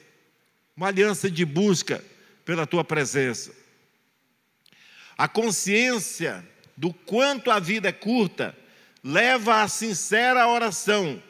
uma 0.76 0.88
aliança 0.88 1.30
de 1.30 1.44
busca 1.44 2.04
pela 2.44 2.66
tua 2.66 2.84
presença. 2.84 3.50
A 5.16 5.26
consciência 5.26 6.46
do 6.76 6.92
quanto 6.92 7.50
a 7.50 7.58
vida 7.58 7.88
é 7.88 7.92
curta 7.92 8.54
leva 9.02 9.62
à 9.62 9.68
sincera 9.68 10.46
oração 10.46 11.22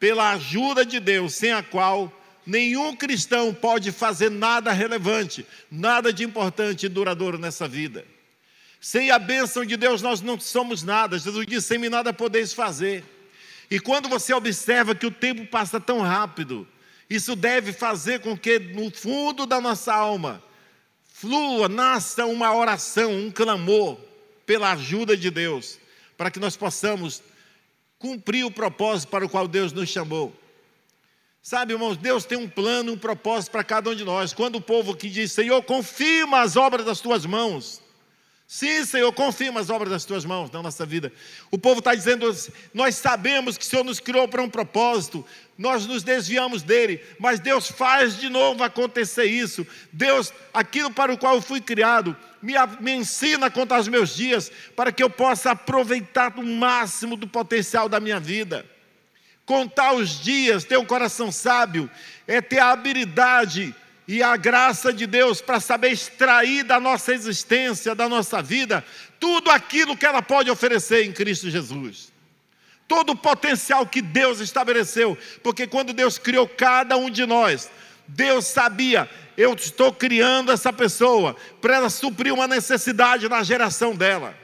pela 0.00 0.32
ajuda 0.32 0.86
de 0.86 0.98
Deus, 0.98 1.34
sem 1.34 1.52
a 1.52 1.62
qual 1.62 2.10
nenhum 2.46 2.96
cristão 2.96 3.52
pode 3.52 3.92
fazer 3.92 4.30
nada 4.30 4.72
relevante, 4.72 5.44
nada 5.70 6.12
de 6.12 6.24
importante 6.24 6.86
e 6.86 6.88
duradouro 6.88 7.36
nessa 7.36 7.68
vida. 7.68 8.04
Sem 8.80 9.10
a 9.10 9.18
bênção 9.18 9.64
de 9.64 9.76
Deus 9.76 10.00
nós 10.00 10.22
não 10.22 10.40
somos 10.40 10.82
nada. 10.82 11.18
Jesus 11.18 11.46
disse: 11.46 11.66
sem 11.66 11.78
mim 11.78 11.88
nada 11.90 12.12
podeis 12.12 12.54
fazer. 12.54 13.04
E 13.70 13.80
quando 13.80 14.08
você 14.08 14.32
observa 14.32 14.94
que 14.94 15.06
o 15.06 15.10
tempo 15.10 15.46
passa 15.46 15.80
tão 15.80 16.00
rápido, 16.00 16.66
isso 17.08 17.34
deve 17.34 17.72
fazer 17.72 18.20
com 18.20 18.36
que 18.36 18.58
no 18.58 18.90
fundo 18.90 19.46
da 19.46 19.60
nossa 19.60 19.94
alma 19.94 20.42
flua, 21.04 21.68
nasça 21.68 22.26
uma 22.26 22.54
oração, 22.54 23.10
um 23.10 23.30
clamor 23.30 23.98
pela 24.44 24.72
ajuda 24.72 25.16
de 25.16 25.30
Deus, 25.30 25.78
para 26.16 26.30
que 26.30 26.38
nós 26.38 26.56
possamos 26.56 27.22
cumprir 27.98 28.44
o 28.44 28.50
propósito 28.50 29.08
para 29.08 29.24
o 29.24 29.28
qual 29.28 29.48
Deus 29.48 29.72
nos 29.72 29.88
chamou. 29.88 30.34
Sabe, 31.40 31.72
irmãos, 31.72 31.96
Deus 31.96 32.24
tem 32.24 32.36
um 32.36 32.48
plano, 32.48 32.92
um 32.92 32.98
propósito 32.98 33.52
para 33.52 33.64
cada 33.64 33.88
um 33.88 33.94
de 33.94 34.04
nós. 34.04 34.34
Quando 34.34 34.56
o 34.56 34.60
povo 34.60 34.96
que 34.96 35.08
diz, 35.08 35.32
Senhor, 35.32 35.62
confirma 35.62 36.40
as 36.40 36.56
obras 36.56 36.84
das 36.84 37.00
tuas 37.00 37.24
mãos, 37.24 37.80
Sim, 38.48 38.84
Senhor, 38.84 39.12
confirma 39.12 39.58
as 39.58 39.70
obras 39.70 39.90
das 39.90 40.04
tuas 40.04 40.24
mãos 40.24 40.52
na 40.52 40.62
nossa 40.62 40.86
vida. 40.86 41.12
O 41.50 41.58
povo 41.58 41.80
está 41.80 41.94
dizendo: 41.94 42.32
nós 42.72 42.94
sabemos 42.94 43.58
que 43.58 43.64
o 43.64 43.66
Senhor 43.66 43.84
nos 43.84 43.98
criou 43.98 44.28
para 44.28 44.40
um 44.40 44.48
propósito, 44.48 45.26
nós 45.58 45.84
nos 45.84 46.04
desviamos 46.04 46.62
dele, 46.62 47.00
mas 47.18 47.40
Deus 47.40 47.68
faz 47.68 48.16
de 48.16 48.28
novo 48.28 48.62
acontecer 48.62 49.24
isso. 49.24 49.66
Deus, 49.92 50.32
aquilo 50.54 50.92
para 50.92 51.12
o 51.12 51.18
qual 51.18 51.34
eu 51.34 51.42
fui 51.42 51.60
criado, 51.60 52.16
me, 52.40 52.54
me 52.78 52.92
ensina 52.92 53.46
a 53.46 53.50
contar 53.50 53.80
os 53.80 53.88
meus 53.88 54.14
dias, 54.14 54.52
para 54.76 54.92
que 54.92 55.02
eu 55.02 55.10
possa 55.10 55.50
aproveitar 55.50 56.32
o 56.38 56.46
máximo 56.46 57.16
do 57.16 57.26
potencial 57.26 57.88
da 57.88 57.98
minha 57.98 58.20
vida. 58.20 58.64
Contar 59.44 59.92
os 59.92 60.20
dias, 60.20 60.62
ter 60.62 60.76
um 60.76 60.84
coração 60.84 61.32
sábio, 61.32 61.90
é 62.28 62.40
ter 62.40 62.60
a 62.60 62.70
habilidade 62.70 63.74
e 64.08 64.22
a 64.22 64.36
graça 64.36 64.92
de 64.92 65.06
Deus 65.06 65.40
para 65.40 65.58
saber 65.58 65.90
extrair 65.90 66.62
da 66.62 66.78
nossa 66.78 67.12
existência, 67.12 67.94
da 67.94 68.08
nossa 68.08 68.40
vida, 68.40 68.84
tudo 69.18 69.50
aquilo 69.50 69.96
que 69.96 70.06
ela 70.06 70.22
pode 70.22 70.50
oferecer 70.50 71.04
em 71.04 71.12
Cristo 71.12 71.50
Jesus. 71.50 72.12
Todo 72.86 73.10
o 73.10 73.16
potencial 73.16 73.84
que 73.84 74.00
Deus 74.00 74.38
estabeleceu, 74.38 75.18
porque 75.42 75.66
quando 75.66 75.92
Deus 75.92 76.18
criou 76.18 76.48
cada 76.48 76.96
um 76.96 77.10
de 77.10 77.26
nós, 77.26 77.68
Deus 78.06 78.46
sabia, 78.46 79.10
eu 79.36 79.54
estou 79.54 79.92
criando 79.92 80.52
essa 80.52 80.72
pessoa 80.72 81.34
para 81.60 81.74
ela 81.74 81.90
suprir 81.90 82.32
uma 82.32 82.46
necessidade 82.46 83.28
na 83.28 83.42
geração 83.42 83.94
dela. 83.94 84.38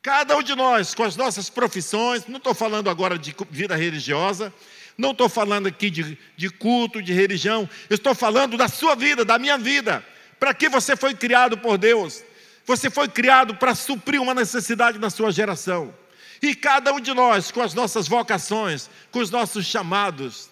Cada 0.00 0.36
um 0.36 0.42
de 0.42 0.54
nós, 0.54 0.94
com 0.94 1.02
as 1.02 1.16
nossas 1.16 1.50
profissões, 1.50 2.26
não 2.28 2.36
estou 2.36 2.54
falando 2.54 2.88
agora 2.88 3.18
de 3.18 3.34
vida 3.50 3.74
religiosa, 3.74 4.54
não 4.98 5.12
estou 5.12 5.28
falando 5.28 5.68
aqui 5.68 5.88
de, 5.88 6.18
de 6.36 6.50
culto, 6.50 7.00
de 7.00 7.12
religião. 7.12 7.70
Estou 7.88 8.16
falando 8.16 8.56
da 8.56 8.66
sua 8.66 8.96
vida, 8.96 9.24
da 9.24 9.38
minha 9.38 9.56
vida. 9.56 10.04
Para 10.40 10.52
que 10.52 10.68
você 10.68 10.96
foi 10.96 11.14
criado 11.14 11.56
por 11.56 11.78
Deus? 11.78 12.24
Você 12.66 12.90
foi 12.90 13.08
criado 13.08 13.54
para 13.54 13.76
suprir 13.76 14.20
uma 14.20 14.34
necessidade 14.34 14.98
na 14.98 15.08
sua 15.08 15.30
geração. 15.30 15.94
E 16.42 16.52
cada 16.52 16.92
um 16.92 17.00
de 17.00 17.14
nós, 17.14 17.52
com 17.52 17.62
as 17.62 17.74
nossas 17.74 18.08
vocações, 18.08 18.90
com 19.12 19.20
os 19.20 19.30
nossos 19.30 19.64
chamados, 19.66 20.50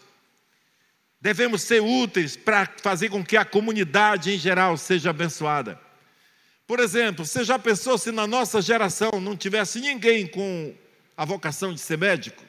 devemos 1.21 1.63
ser 1.63 1.83
úteis 1.83 2.37
para 2.37 2.71
fazer 2.81 3.09
com 3.09 3.25
que 3.25 3.37
a 3.37 3.45
comunidade 3.45 4.33
em 4.33 4.39
geral 4.39 4.77
seja 4.77 5.11
abençoada. 5.11 5.79
Por 6.69 6.79
exemplo, 6.79 7.27
você 7.27 7.43
já 7.43 7.59
pensou 7.59 7.99
se 7.99 8.13
na 8.13 8.29
nossa 8.29 8.63
geração 8.63 9.21
não 9.21 9.37
tivesse 9.37 9.81
ninguém 9.81 10.25
com 10.25 10.73
a 11.17 11.25
vocação 11.25 11.75
de 11.75 11.81
ser 11.81 11.99
médico? 11.99 12.46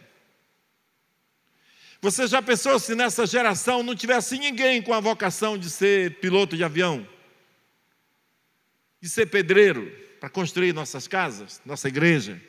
Você 2.01 2.27
já 2.27 2.41
pensou 2.41 2.79
se 2.79 2.93
nessa 2.93 3.25
geração 3.25 3.81
não 3.81 3.95
tivesse 3.95 4.37
ninguém 4.37 4.81
com 4.81 4.93
a 4.93 4.99
vocação 4.99 5.57
de 5.57 5.69
ser 5.69 6.19
piloto 6.19 6.55
de 6.55 6.63
avião? 6.63 7.07
De 9.01 9.09
ser 9.09 9.25
pedreiro 9.27 9.91
para 10.19 10.29
construir 10.29 10.73
nossas 10.73 11.07
casas, 11.07 11.61
nossa 11.65 11.87
igreja? 11.87 12.39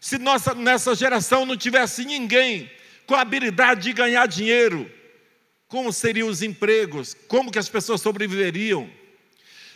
Se 0.00 0.16
nossa, 0.16 0.54
nessa 0.54 0.94
geração 0.94 1.44
não 1.44 1.56
tivesse 1.56 2.04
ninguém 2.04 2.70
com 3.06 3.14
a 3.14 3.20
habilidade 3.20 3.82
de 3.82 3.92
ganhar 3.92 4.26
dinheiro, 4.26 4.90
como 5.66 5.92
seriam 5.92 6.28
os 6.28 6.42
empregos? 6.42 7.16
Como 7.28 7.50
que 7.50 7.58
as 7.58 7.68
pessoas 7.68 8.00
sobreviveriam? 8.00 8.90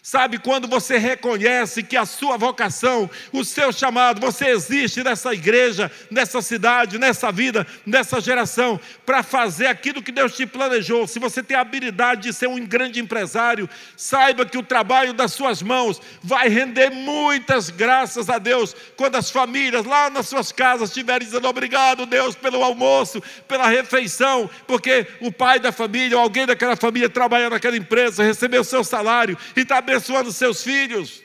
Sabe, 0.07 0.37
quando 0.37 0.69
você 0.69 0.99
reconhece 0.99 1.83
que 1.83 1.97
a 1.97 2.05
sua 2.05 2.37
vocação, 2.37 3.09
o 3.33 3.43
seu 3.43 3.73
chamado, 3.73 4.21
você 4.21 4.49
existe 4.49 5.03
nessa 5.03 5.33
igreja, 5.33 5.91
nessa 6.11 6.43
cidade, 6.43 6.99
nessa 6.99 7.33
vida, 7.33 7.67
nessa 7.87 8.21
geração, 8.21 8.79
para 9.07 9.23
fazer 9.23 9.67
aquilo 9.67 10.03
que 10.03 10.13
Deus 10.13 10.37
te 10.37 10.45
planejou. 10.45 11.07
Se 11.07 11.19
você 11.19 11.43
tem 11.43 11.57
a 11.57 11.63
habilidade 11.63 12.25
de 12.25 12.35
ser 12.35 12.49
um 12.49 12.67
grande 12.67 13.01
empresário, 13.01 13.67
saiba 13.97 14.45
que 14.45 14.59
o 14.59 14.63
trabalho 14.63 15.15
das 15.15 15.33
suas 15.33 15.63
mãos 15.63 16.03
vai 16.23 16.51
render 16.51 16.91
muitas 16.91 17.71
graças 17.71 18.29
a 18.29 18.37
Deus. 18.37 18.77
Quando 18.99 19.17
as 19.17 19.31
famílias 19.31 19.87
lá 19.87 20.11
nas 20.11 20.29
suas 20.29 20.53
casas 20.53 20.91
estiverem 20.91 21.27
dizendo 21.27 21.49
obrigado, 21.49 22.05
Deus, 22.05 22.37
pelo 22.37 22.63
almoço, 22.63 23.23
pela 23.49 23.69
refeição, 23.69 24.51
porque 24.67 25.07
o 25.23 25.33
pai 25.33 25.59
da 25.59 25.73
família, 25.73 26.19
ou 26.19 26.23
alguém 26.23 26.45
daquela 26.45 26.77
família 26.77 27.09
trabalha 27.09 27.49
naquela 27.49 27.79
empresa, 27.79 28.23
recebeu 28.23 28.63
seu 28.63 28.85
salário 28.85 29.39
e 29.57 29.61
está 29.61 29.81
abençoando 29.95 30.33
seus 30.33 30.63
filhos. 30.63 31.23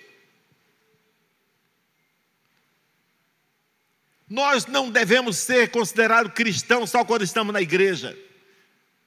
Nós 4.30 4.68
não 4.68 4.92
devemos 4.92 5.38
ser 5.38 5.72
considerados 5.72 6.34
cristãos 6.34 6.92
só 6.92 7.04
quando 7.04 7.24
estamos 7.24 7.52
na 7.52 7.62
igreja, 7.62 8.18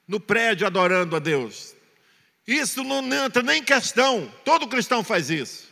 no 0.05 0.19
prédio 0.19 0.67
adorando 0.67 1.15
a 1.15 1.19
Deus. 1.19 1.73
Isso 2.45 2.83
não 2.83 3.01
entra 3.25 3.41
nem 3.41 3.61
em 3.61 3.63
questão, 3.63 4.31
todo 4.43 4.67
cristão 4.67 5.01
faz 5.01 5.29
isso. 5.29 5.71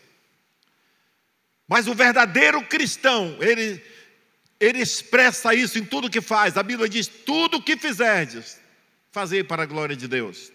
Mas 1.67 1.87
o 1.87 1.93
verdadeiro 1.93 2.65
cristão, 2.65 3.37
ele 3.41 3.83
ele 4.57 4.79
expressa 4.79 5.55
isso 5.55 5.79
em 5.79 5.83
tudo 5.83 6.09
que 6.09 6.21
faz. 6.21 6.55
A 6.55 6.63
Bíblia 6.63 6.87
diz: 6.87 7.07
tudo 7.07 7.57
o 7.57 7.61
que 7.61 7.75
fizerdes, 7.75 8.59
fazei 9.11 9.43
para 9.43 9.63
a 9.63 9.65
glória 9.65 9.95
de 9.95 10.07
Deus. 10.07 10.51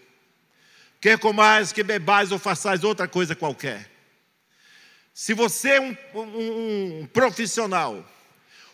Quer 0.99 1.19
comais, 1.19 1.71
que 1.71 1.83
bebais 1.83 2.31
ou 2.31 2.39
façais 2.39 2.83
outra 2.83 3.07
coisa 3.07 3.35
qualquer. 3.35 3.89
Se 5.13 5.33
você 5.33 5.69
é 5.69 5.81
um, 5.81 5.97
um, 6.13 7.01
um 7.01 7.07
profissional, 7.07 8.05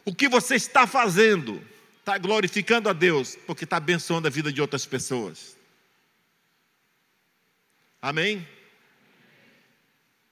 o 0.06 0.14
que 0.14 0.28
você 0.28 0.56
está 0.56 0.86
fazendo 0.86 1.62
está 2.00 2.18
glorificando 2.18 2.90
a 2.90 2.94
Deus, 2.94 3.38
porque 3.48 3.64
está 3.64 3.78
abençoando 3.78 4.28
a 4.28 4.32
vida 4.32 4.52
de 4.52 4.62
outras 4.62 4.86
pessoas. 4.86 5.56
Amém? 8.02 8.46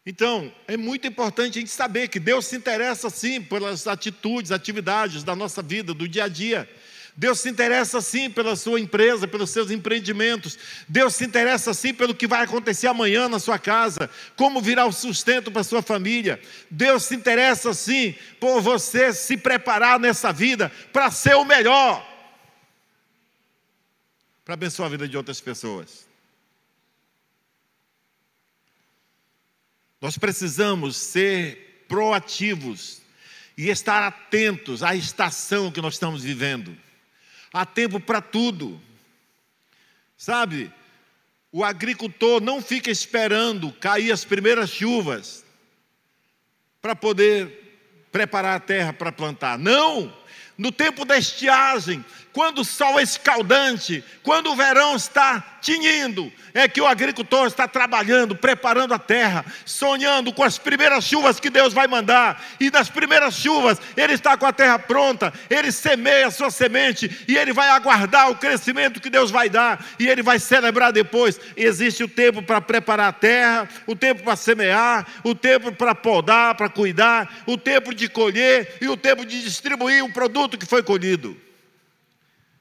Então, 0.06 0.54
é 0.68 0.76
muito 0.76 1.08
importante 1.08 1.58
a 1.58 1.62
gente 1.62 1.72
saber 1.72 2.10
que 2.10 2.20
Deus 2.20 2.48
se 2.48 2.58
interessa 2.58 3.10
sim 3.10 3.42
pelas 3.42 3.88
atitudes, 3.88 4.52
atividades 4.52 5.24
da 5.24 5.36
nossa 5.36 5.62
vida, 5.62 5.94
do 5.94 6.08
dia 6.08 6.26
a 6.26 6.28
dia. 6.28 6.70
Deus 7.16 7.42
se 7.42 7.50
interessa 7.50 8.02
sim 8.02 8.30
pela 8.30 8.56
sua 8.56 8.80
empresa, 8.80 9.28
pelos 9.28 9.50
seus 9.50 9.70
empreendimentos. 9.70 10.58
Deus 10.88 11.16
se 11.16 11.26
interessa 11.26 11.74
sim 11.74 11.94
pelo 11.94 12.16
que 12.16 12.26
vai 12.26 12.44
acontecer 12.44 12.88
amanhã 12.88 13.28
na 13.28 13.40
sua 13.40 13.60
casa, 13.60 14.10
como 14.36 14.62
virá 14.62 14.86
o 14.86 14.94
sustento 14.94 15.52
para 15.52 15.64
sua 15.64 15.82
família. 15.82 16.42
Deus 16.70 17.04
se 17.04 17.16
interessa 17.16 17.74
sim 17.74 18.16
por 18.40 18.62
você 18.62 19.14
se 19.14 19.36
preparar 19.36 20.00
nessa 20.00 20.32
vida 20.32 20.72
para 20.94 21.12
ser 21.12 21.36
o 21.36 21.44
melhor, 21.44 22.08
para 24.46 24.54
abençoar 24.54 24.88
a 24.88 24.92
vida 24.92 25.08
de 25.08 25.18
outras 25.18 25.42
pessoas. 25.42 26.08
Nós 30.00 30.18
precisamos 30.18 30.96
ser 30.96 31.86
proativos 31.88 33.02
e 33.58 33.70
estar 33.70 34.02
atentos 34.02 34.82
à 34.82 34.96
estação 34.96 35.72
que 35.72 35.82
nós 35.82 35.96
estamos 35.96 36.24
vivendo. 36.24 36.76
Há 37.54 37.66
tempo 37.66 38.00
para 38.00 38.22
tudo. 38.22 38.80
Sabe, 40.18 40.72
o 41.52 41.64
agricultor 41.64 42.40
não 42.42 42.62
fica 42.62 42.90
esperando 42.90 43.72
cair 43.74 44.12
as 44.12 44.24
primeiras 44.24 44.70
chuvas 44.70 45.44
para 46.82 46.96
poder 46.96 47.62
preparar 48.12 48.56
a 48.56 48.60
terra 48.60 48.94
para 48.94 49.12
plantar. 49.12 49.58
Não! 49.58 50.14
No 50.58 50.72
tempo 50.72 51.06
da 51.06 51.18
estiagem, 51.18 52.06
quando 52.34 52.60
o 52.60 52.66
sol 52.66 53.00
é 53.00 53.04
escaldante, 53.04 54.04
quando 54.24 54.52
o 54.52 54.56
verão 54.56 54.96
está 54.96 55.58
tinindo, 55.62 56.32
é 56.54 56.68
que 56.68 56.82
o 56.82 56.88
agricultor 56.88 57.46
está 57.46 57.68
trabalhando, 57.68 58.36
preparando 58.36 58.94
a 58.94 59.00
terra, 59.00 59.46
sonhando 59.66 60.34
com 60.34 60.44
as 60.44 60.58
primeiras 60.58 61.04
chuvas 61.04 61.40
que 61.40 61.50
Deus 61.50 61.74
vai 61.74 61.88
mandar, 61.88 62.44
e 62.60 62.72
nas 62.72 62.90
primeiras 62.90 63.36
chuvas 63.36 63.80
ele 63.96 64.14
está 64.14 64.38
com 64.38 64.46
a 64.46 64.54
terra 64.54 64.80
pronta, 64.80 65.32
ele 65.50 65.72
semeia 65.72 66.28
a 66.28 66.32
sua 66.32 66.50
semente 66.50 67.26
e 67.28 67.38
ele 67.38 67.54
vai 67.54 67.70
aguardar 67.70 68.32
o 68.32 68.36
crescimento 68.36 69.02
que 69.02 69.10
Deus 69.10 69.30
vai 69.30 69.50
dar, 69.50 69.86
e 70.00 70.08
ele 70.08 70.24
vai 70.24 70.40
celebrar 70.40 70.92
depois. 70.92 71.40
Existe 71.56 72.04
o 72.04 72.08
tempo 72.08 72.42
para 72.42 72.62
preparar 72.62 73.10
a 73.10 73.14
terra, 73.14 73.70
o 73.86 73.96
tempo 73.96 74.24
para 74.24 74.36
semear, 74.36 75.06
o 75.24 75.36
tempo 75.36 75.72
para 75.72 75.94
podar, 75.94 76.56
para 76.56 76.70
cuidar, 76.70 77.44
o 77.46 77.58
tempo 77.58 77.94
de 77.94 78.08
colher 78.08 78.78
e 78.82 78.88
o 78.88 78.98
tempo 78.98 79.26
de 79.26 79.42
distribuir 79.44 80.04
o 80.04 80.12
produto 80.12 80.58
que 80.58 80.66
foi 80.66 80.82
colhido. 80.82 81.38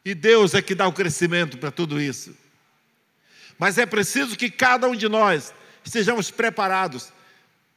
E 0.05 0.15
Deus 0.15 0.55
é 0.55 0.63
que 0.63 0.75
dá 0.75 0.87
o 0.87 0.93
crescimento 0.93 1.59
para 1.59 1.71
tudo 1.71 2.01
isso. 2.01 2.35
Mas 3.59 3.77
é 3.77 3.85
preciso 3.85 4.37
que 4.37 4.51
cada 4.51 4.89
um 4.89 4.97
de 4.97 5.09
nós 5.09 5.53
estejamos 5.85 6.31
preparados. 6.31 7.13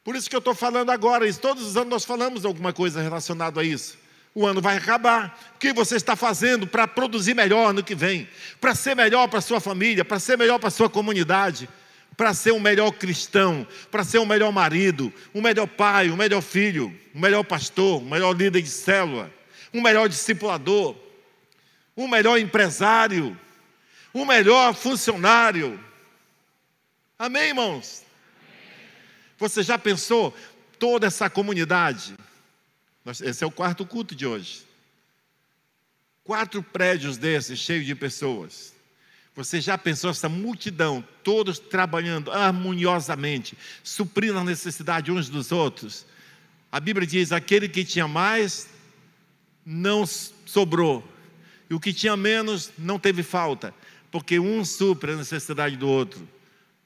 Por 0.02 0.16
isso 0.16 0.28
que 0.28 0.36
eu 0.36 0.38
estou 0.38 0.54
falando 0.54 0.90
agora, 0.90 1.26
isso. 1.26 1.40
todos 1.40 1.62
os 1.66 1.76
anos 1.76 1.90
nós 1.90 2.04
falamos 2.04 2.44
alguma 2.44 2.72
coisa 2.72 3.02
relacionada 3.02 3.60
a 3.60 3.64
isso. 3.64 3.98
O 4.34 4.46
ano 4.46 4.60
vai 4.60 4.76
acabar. 4.76 5.38
O 5.54 5.58
que 5.58 5.72
você 5.72 5.96
está 5.96 6.16
fazendo 6.16 6.66
para 6.66 6.88
produzir 6.88 7.34
melhor 7.34 7.72
no 7.72 7.84
que 7.84 7.94
vem? 7.94 8.28
Para 8.60 8.74
ser 8.74 8.96
melhor 8.96 9.28
para 9.28 9.40
sua 9.40 9.60
família, 9.60 10.04
para 10.04 10.18
ser 10.18 10.36
melhor 10.38 10.58
para 10.58 10.70
sua 10.70 10.88
comunidade, 10.88 11.68
para 12.16 12.32
ser 12.32 12.52
um 12.52 12.60
melhor 12.60 12.90
cristão, 12.92 13.66
para 13.90 14.02
ser 14.04 14.18
um 14.18 14.26
melhor 14.26 14.52
marido, 14.52 15.12
um 15.34 15.42
melhor 15.42 15.66
pai, 15.66 16.10
um 16.10 16.16
melhor 16.16 16.40
filho, 16.40 16.94
um 17.14 17.20
melhor 17.20 17.44
pastor, 17.44 18.00
um 18.00 18.08
melhor 18.08 18.32
líder 18.32 18.62
de 18.62 18.70
célula, 18.70 19.30
um 19.72 19.80
melhor 19.80 20.08
discipulador 20.08 20.96
um 21.96 22.08
melhor 22.08 22.38
empresário, 22.38 23.38
um 24.14 24.24
melhor 24.24 24.74
funcionário. 24.74 25.78
Amém, 27.18 27.48
irmãos? 27.48 28.02
Você 29.38 29.62
já 29.62 29.78
pensou 29.78 30.36
toda 30.78 31.06
essa 31.06 31.28
comunidade? 31.30 32.14
Esse 33.22 33.44
é 33.44 33.46
o 33.46 33.50
quarto 33.50 33.84
culto 33.84 34.14
de 34.14 34.26
hoje. 34.26 34.64
Quatro 36.24 36.62
prédios 36.62 37.18
desses, 37.18 37.58
cheios 37.58 37.86
de 37.86 37.94
pessoas. 37.94 38.72
Você 39.36 39.60
já 39.60 39.76
pensou 39.76 40.10
essa 40.10 40.28
multidão, 40.28 41.04
todos 41.22 41.58
trabalhando 41.58 42.30
harmoniosamente, 42.30 43.58
suprindo 43.82 44.38
a 44.38 44.44
necessidade 44.44 45.10
uns 45.10 45.28
dos 45.28 45.50
outros? 45.50 46.06
A 46.70 46.78
Bíblia 46.78 47.06
diz: 47.06 47.32
aquele 47.32 47.68
que 47.68 47.84
tinha 47.84 48.06
mais, 48.06 48.68
não 49.66 50.06
sobrou 50.06 51.06
e 51.68 51.74
o 51.74 51.80
que 51.80 51.92
tinha 51.92 52.16
menos 52.16 52.70
não 52.78 52.98
teve 52.98 53.22
falta, 53.22 53.74
porque 54.10 54.38
um 54.38 54.64
supre 54.64 55.12
a 55.12 55.16
necessidade 55.16 55.76
do 55.76 55.88
outro, 55.88 56.28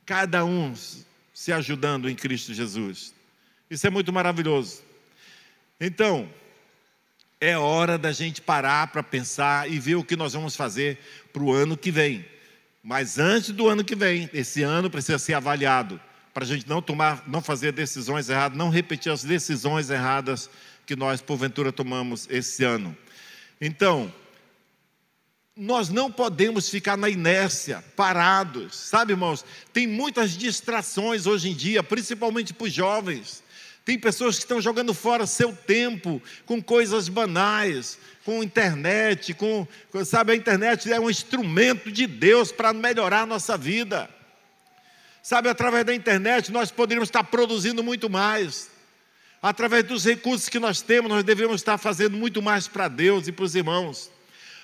cada 0.06 0.44
um 0.44 0.74
se 1.34 1.52
ajudando 1.52 2.08
em 2.08 2.14
Cristo 2.14 2.54
Jesus. 2.54 3.14
Isso 3.70 3.86
é 3.86 3.90
muito 3.90 4.12
maravilhoso. 4.12 4.82
Então, 5.80 6.28
é 7.40 7.56
hora 7.56 7.96
da 7.96 8.10
gente 8.10 8.40
parar 8.40 8.88
para 8.88 9.02
pensar 9.02 9.70
e 9.70 9.78
ver 9.78 9.94
o 9.94 10.04
que 10.04 10.16
nós 10.16 10.32
vamos 10.32 10.56
fazer 10.56 10.98
para 11.32 11.42
o 11.42 11.52
ano 11.52 11.76
que 11.76 11.90
vem. 11.90 12.24
Mas 12.82 13.18
antes 13.18 13.50
do 13.50 13.68
ano 13.68 13.84
que 13.84 13.94
vem, 13.94 14.28
esse 14.32 14.62
ano 14.62 14.90
precisa 14.90 15.18
ser 15.18 15.34
avaliado 15.34 16.00
para 16.32 16.44
a 16.44 16.46
gente 16.46 16.68
não 16.68 16.80
tomar, 16.80 17.24
não 17.26 17.42
fazer 17.42 17.72
decisões 17.72 18.28
erradas, 18.28 18.56
não 18.56 18.70
repetir 18.70 19.12
as 19.12 19.22
decisões 19.22 19.90
erradas 19.90 20.48
que 20.86 20.96
nós 20.96 21.20
porventura 21.20 21.70
tomamos 21.70 22.26
esse 22.30 22.64
ano. 22.64 22.96
Então, 23.60 24.12
nós 25.58 25.88
não 25.88 26.08
podemos 26.08 26.68
ficar 26.68 26.96
na 26.96 27.10
inércia, 27.10 27.82
parados, 27.96 28.76
sabe, 28.76 29.12
irmãos? 29.12 29.44
Tem 29.72 29.88
muitas 29.88 30.30
distrações 30.30 31.26
hoje 31.26 31.50
em 31.50 31.54
dia, 31.54 31.82
principalmente 31.82 32.54
para 32.54 32.68
os 32.68 32.72
jovens. 32.72 33.42
Tem 33.84 33.98
pessoas 33.98 34.36
que 34.36 34.42
estão 34.42 34.60
jogando 34.60 34.94
fora 34.94 35.26
seu 35.26 35.52
tempo 35.52 36.22
com 36.46 36.62
coisas 36.62 37.08
banais, 37.08 37.98
com 38.24 38.40
internet, 38.40 39.34
com, 39.34 39.66
sabe, 40.04 40.30
a 40.30 40.36
internet 40.36 40.92
é 40.92 41.00
um 41.00 41.10
instrumento 41.10 41.90
de 41.90 42.06
Deus 42.06 42.52
para 42.52 42.72
melhorar 42.72 43.22
a 43.22 43.26
nossa 43.26 43.58
vida. 43.58 44.08
Sabe, 45.20 45.48
através 45.48 45.84
da 45.84 45.94
internet 45.94 46.52
nós 46.52 46.70
poderíamos 46.70 47.08
estar 47.08 47.24
produzindo 47.24 47.82
muito 47.82 48.08
mais. 48.08 48.70
Através 49.42 49.82
dos 49.82 50.04
recursos 50.04 50.48
que 50.48 50.60
nós 50.60 50.82
temos, 50.82 51.10
nós 51.10 51.24
devemos 51.24 51.56
estar 51.56 51.78
fazendo 51.78 52.16
muito 52.16 52.40
mais 52.40 52.68
para 52.68 52.86
Deus 52.86 53.26
e 53.26 53.32
para 53.32 53.44
os 53.44 53.56
irmãos. 53.56 54.17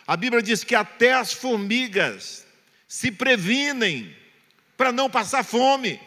A 0.06 0.16
Bíblia 0.16 0.42
diz 0.42 0.62
que 0.62 0.74
até 0.74 1.14
as 1.14 1.32
formigas 1.32 2.46
se 2.86 3.10
previnem 3.10 4.14
para 4.76 4.92
não 4.92 5.08
passar 5.08 5.44
fome. 5.44 6.00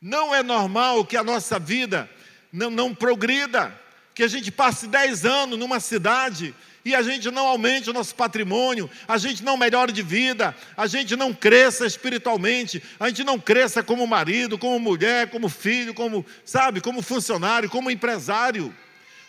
Não 0.00 0.34
é 0.34 0.42
normal 0.42 1.04
que 1.04 1.16
a 1.16 1.22
nossa 1.22 1.58
vida 1.58 2.10
não, 2.52 2.70
não 2.70 2.94
progrida, 2.94 3.78
que 4.14 4.22
a 4.22 4.28
gente 4.28 4.50
passe 4.50 4.86
10 4.86 5.24
anos 5.24 5.58
numa 5.58 5.78
cidade 5.78 6.54
e 6.84 6.94
a 6.94 7.02
gente 7.02 7.30
não 7.30 7.46
aumente 7.46 7.90
o 7.90 7.92
nosso 7.92 8.14
patrimônio, 8.14 8.90
a 9.06 9.18
gente 9.18 9.44
não 9.44 9.56
melhore 9.56 9.92
de 9.92 10.02
vida, 10.02 10.56
a 10.76 10.86
gente 10.86 11.14
não 11.14 11.32
cresça 11.32 11.86
espiritualmente, 11.86 12.82
a 12.98 13.08
gente 13.08 13.22
não 13.22 13.38
cresça 13.38 13.82
como 13.82 14.06
marido, 14.06 14.58
como 14.58 14.78
mulher, 14.80 15.30
como 15.30 15.48
filho, 15.48 15.92
como, 15.92 16.24
sabe, 16.44 16.80
como 16.80 17.02
funcionário, 17.02 17.68
como 17.68 17.90
empresário. 17.90 18.74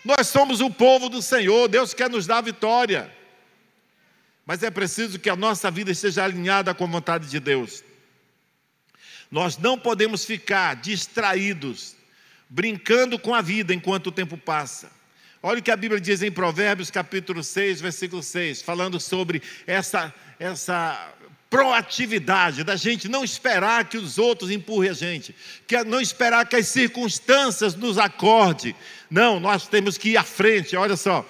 Nós 0.04 0.28
somos 0.28 0.62
o 0.62 0.70
povo 0.70 1.10
do 1.10 1.22
Senhor, 1.22 1.68
Deus 1.68 1.94
quer 1.94 2.10
nos 2.10 2.26
dar 2.26 2.42
vitória. 2.42 3.12
Mas 4.46 4.64
é 4.64 4.72
preciso 4.72 5.20
que 5.20 5.30
a 5.30 5.36
nossa 5.36 5.70
vida 5.70 5.92
esteja 5.92 6.24
alinhada 6.24 6.74
com 6.74 6.84
a 6.84 6.88
vontade 6.88 7.28
de 7.28 7.40
Deus. 7.40 7.84
Nós 9.30 9.58
não 9.58 9.78
podemos 9.78 10.26
ficar 10.26 10.76
distraídos, 10.76 11.96
brincando 12.50 13.18
com 13.18 13.34
a 13.34 13.42
vida 13.42 13.74
enquanto 13.74 14.08
o 14.08 14.12
tempo 14.12 14.38
passa. 14.38 14.92
Olha 15.44 15.60
o 15.60 15.64
que 15.64 15.72
a 15.72 15.78
Bíblia 15.78 16.02
diz 16.02 16.22
em 16.22 16.32
Provérbios 16.32 16.92
capítulo 16.92 17.44
6, 17.44 17.82
versículo 17.82 18.22
6, 18.22 18.62
falando 18.62 19.00
sobre 19.00 19.42
essa, 19.66 20.14
essa 20.38 21.14
proatividade, 21.52 22.64
da 22.64 22.78
gente 22.78 23.10
não 23.10 23.26
esperar 23.26 23.84
que 23.90 23.98
os 23.98 24.18
outros 24.18 24.50
empurrem 24.50 24.90
a 24.90 24.94
gente, 24.94 25.36
que 25.68 25.84
não 25.84 26.00
esperar 26.00 26.48
que 26.48 26.56
as 26.56 26.70
circunstâncias 26.70 27.76
nos 27.76 27.98
acorde. 27.98 28.74
Não, 29.10 29.38
nós 29.38 29.68
temos 29.68 29.98
que 29.98 30.12
ir 30.12 30.18
à 30.18 30.24
frente. 30.24 30.78
Olha 30.78 30.96
só, 30.96 31.28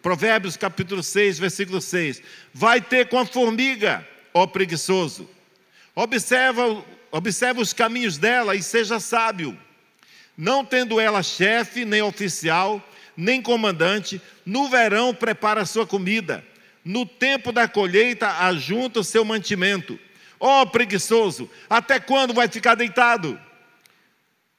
Provérbios 0.00 0.56
capítulo 0.56 1.02
6, 1.02 1.40
versículo 1.40 1.80
6. 1.80 2.22
Vai 2.54 2.80
ter 2.80 3.08
com 3.08 3.18
a 3.18 3.26
formiga, 3.26 4.06
ó 4.32 4.46
preguiçoso. 4.46 5.28
Observa, 5.96 6.84
observa 7.10 7.60
os 7.60 7.72
caminhos 7.72 8.16
dela 8.18 8.54
e 8.54 8.62
seja 8.62 9.00
sábio. 9.00 9.58
Não 10.38 10.64
tendo 10.64 11.00
ela 11.00 11.24
chefe 11.24 11.84
nem 11.84 12.02
oficial, 12.02 12.80
nem 13.16 13.42
comandante, 13.42 14.22
no 14.44 14.68
verão 14.68 15.12
prepara 15.12 15.62
a 15.62 15.66
sua 15.66 15.84
comida, 15.84 16.44
no 16.86 17.04
tempo 17.04 17.50
da 17.50 17.66
colheita 17.66 18.28
ajunta 18.46 19.00
o 19.00 19.04
seu 19.04 19.24
mantimento. 19.24 19.98
Ó 20.38 20.62
oh, 20.62 20.66
preguiçoso, 20.68 21.50
até 21.68 21.98
quando 21.98 22.32
vai 22.32 22.46
ficar 22.46 22.76
deitado? 22.76 23.40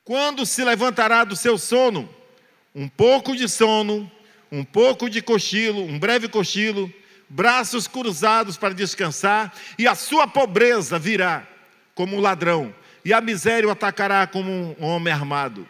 Quando 0.04 0.46
se 0.46 0.62
levantará 0.62 1.24
do 1.24 1.38
seu 1.38 1.58
sono? 1.58 2.10
Um 2.76 2.90
pouco 2.90 3.34
de 3.34 3.48
sono, 3.48 4.12
um 4.52 4.62
pouco 4.62 5.10
de 5.10 5.22
cochilo, 5.22 5.82
um 5.82 5.98
breve 5.98 6.28
cochilo, 6.28 6.94
braços 7.30 7.88
cruzados 7.88 8.58
para 8.58 8.74
descansar, 8.74 9.54
e 9.80 9.88
a 9.88 9.96
sua 9.96 10.28
pobreza 10.28 11.00
virá 11.00 11.48
como 11.96 12.18
um 12.18 12.20
ladrão, 12.20 12.76
e 13.06 13.14
a 13.14 13.22
miséria 13.22 13.70
o 13.70 13.72
atacará 13.72 14.28
como 14.28 14.76
um 14.78 14.86
homem 14.86 15.14
armado. 15.14 15.66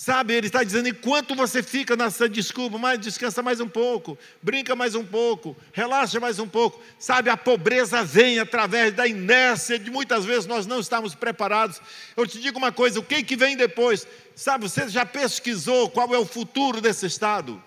Sabe, 0.00 0.32
ele 0.32 0.46
está 0.46 0.62
dizendo: 0.62 0.88
enquanto 0.88 1.34
você 1.34 1.60
fica 1.60 1.96
nessa 1.96 2.28
desculpa, 2.28 2.78
mas 2.78 3.00
descansa 3.00 3.42
mais 3.42 3.58
um 3.58 3.68
pouco, 3.68 4.16
brinca 4.40 4.76
mais 4.76 4.94
um 4.94 5.04
pouco, 5.04 5.56
relaxa 5.72 6.20
mais 6.20 6.38
um 6.38 6.46
pouco. 6.46 6.80
Sabe, 7.00 7.28
a 7.30 7.36
pobreza 7.36 8.04
vem 8.04 8.38
através 8.38 8.94
da 8.94 9.08
inércia 9.08 9.76
de 9.76 9.90
muitas 9.90 10.24
vezes 10.24 10.46
nós 10.46 10.66
não 10.66 10.78
estamos 10.78 11.16
preparados. 11.16 11.82
Eu 12.16 12.28
te 12.28 12.40
digo 12.40 12.58
uma 12.58 12.70
coisa: 12.70 13.00
o 13.00 13.02
que, 13.02 13.24
que 13.24 13.34
vem 13.34 13.56
depois? 13.56 14.06
Sabe, 14.36 14.68
você 14.68 14.88
já 14.88 15.04
pesquisou 15.04 15.90
qual 15.90 16.14
é 16.14 16.18
o 16.18 16.24
futuro 16.24 16.80
desse 16.80 17.04
estado? 17.04 17.60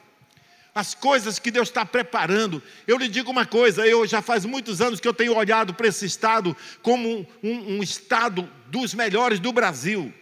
as 0.74 0.96
coisas 0.96 1.38
que 1.38 1.52
Deus 1.52 1.68
está 1.68 1.86
preparando. 1.86 2.64
Eu 2.88 2.98
lhe 2.98 3.10
digo 3.10 3.30
uma 3.30 3.46
coisa: 3.46 3.86
eu 3.86 4.08
já 4.08 4.22
faz 4.22 4.46
muitos 4.46 4.80
anos 4.80 5.02
que 5.02 5.08
eu 5.08 5.14
tenho 5.14 5.36
olhado 5.36 5.74
para 5.74 5.90
esse 5.90 6.06
estado 6.06 6.56
como 6.82 7.28
um, 7.44 7.76
um, 7.76 7.84
estado 7.84 8.50
dos 8.68 8.94
melhores 8.94 9.38
do 9.38 9.52
Brasil, 9.52 10.14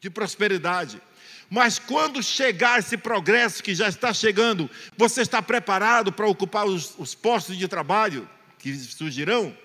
de 0.00 0.08
prosperidade. 0.08 0.98
Mas 1.48 1.78
quando 1.78 2.22
chegar 2.22 2.80
esse 2.80 2.96
progresso 2.96 3.62
que 3.62 3.74
já 3.74 3.88
está 3.88 4.12
chegando, 4.12 4.68
você 4.96 5.22
está 5.22 5.40
preparado 5.40 6.12
para 6.12 6.26
ocupar 6.26 6.66
os, 6.66 6.94
os 6.98 7.14
postos 7.14 7.56
de 7.56 7.68
trabalho 7.68 8.28
que 8.58 8.74
surgirão? 8.74 9.56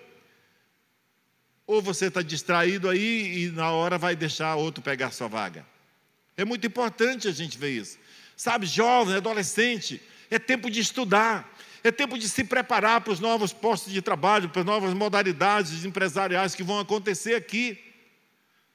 Ou 1.66 1.82
você 1.82 2.08
está 2.08 2.22
distraído 2.22 2.90
aí 2.90 3.46
e 3.46 3.52
na 3.52 3.72
hora 3.72 3.98
vai 3.98 4.16
deixar 4.16 4.56
outro 4.56 4.84
pegar 4.84 5.12
sua 5.12 5.28
vaga? 5.28 5.66
É 6.38 6.46
muito 6.46 6.68
importante 6.68 7.28
a 7.28 7.32
gente 7.32 7.58
ver 7.58 7.72
isso. 7.72 7.98
Sabe, 8.36 8.66
jovem, 8.66 9.16
adolescente, 9.16 10.02
é 10.30 10.38
tempo 10.40 10.70
de 10.70 10.80
estudar, 10.80 11.52
é 11.84 11.92
tempo 11.92 12.18
de 12.18 12.28
se 12.30 12.44
preparar 12.44 13.02
para 13.02 13.14
os 13.14 13.20
novos 13.20 13.54
postos 13.54 13.92
de 13.92 14.02
trabalho, 14.02 14.50
para 14.50 14.62
as 14.62 14.66
novas 14.66 14.94
modalidades 14.94 15.84
empresariais 15.86 16.56
que 16.56 16.64
vão 16.64 16.80
acontecer 16.80 17.36
aqui. 17.36 17.80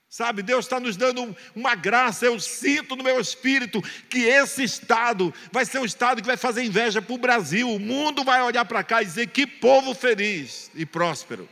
Sabe, 0.09 0.41
Deus 0.41 0.65
está 0.65 0.79
nos 0.79 0.97
dando 0.97 1.37
uma 1.55 1.75
graça, 1.75 2.27
eu 2.27 2.39
sinto 2.39 2.95
no 2.95 3.03
meu 3.03 3.21
espírito 3.21 3.83
que 4.09 4.21
esse 4.21 4.63
estado 4.63 5.35
vai 5.51 5.65
ser 5.65 5.81
um 5.81 5.85
estado 5.85 6.23
que 6.23 6.27
vai 6.27 6.37
fazer 6.37 6.63
inveja 6.63 7.03
para 7.03 7.15
o 7.15 7.19
Brasil. 7.19 7.69
O 7.69 7.79
mundo 7.79 8.23
vai 8.25 8.41
olhar 8.41 8.65
para 8.65 8.85
cá 8.85 9.03
e 9.03 9.05
dizer 9.05 9.27
que 9.29 9.47
povo 9.47 9.95
feliz 9.95 10.71
e 10.75 10.87
próspero. 10.87 11.49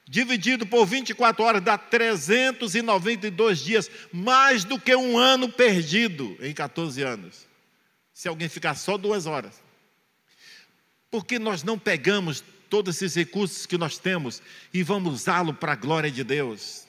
Dividido 0.07 0.65
por 0.65 0.85
24 0.85 1.43
horas 1.43 1.61
dá 1.61 1.77
392 1.77 3.59
dias, 3.59 3.91
mais 4.13 4.63
do 4.63 4.79
que 4.79 4.95
um 4.95 5.17
ano 5.17 5.49
perdido 5.49 6.37
em 6.39 6.53
14 6.53 7.01
anos. 7.01 7.45
Se 8.13 8.29
alguém 8.29 8.47
ficar 8.47 8.75
só 8.75 8.97
duas 8.97 9.25
horas. 9.25 9.61
Porque 11.11 11.37
nós 11.37 11.63
não 11.63 11.77
pegamos 11.77 12.41
todos 12.69 12.95
esses 12.95 13.15
recursos 13.15 13.65
que 13.65 13.77
nós 13.77 13.97
temos 13.97 14.41
e 14.73 14.81
vamos 14.81 15.13
usá-lo 15.13 15.53
para 15.53 15.73
a 15.73 15.75
glória 15.75 16.11
de 16.11 16.23
Deus. 16.23 16.85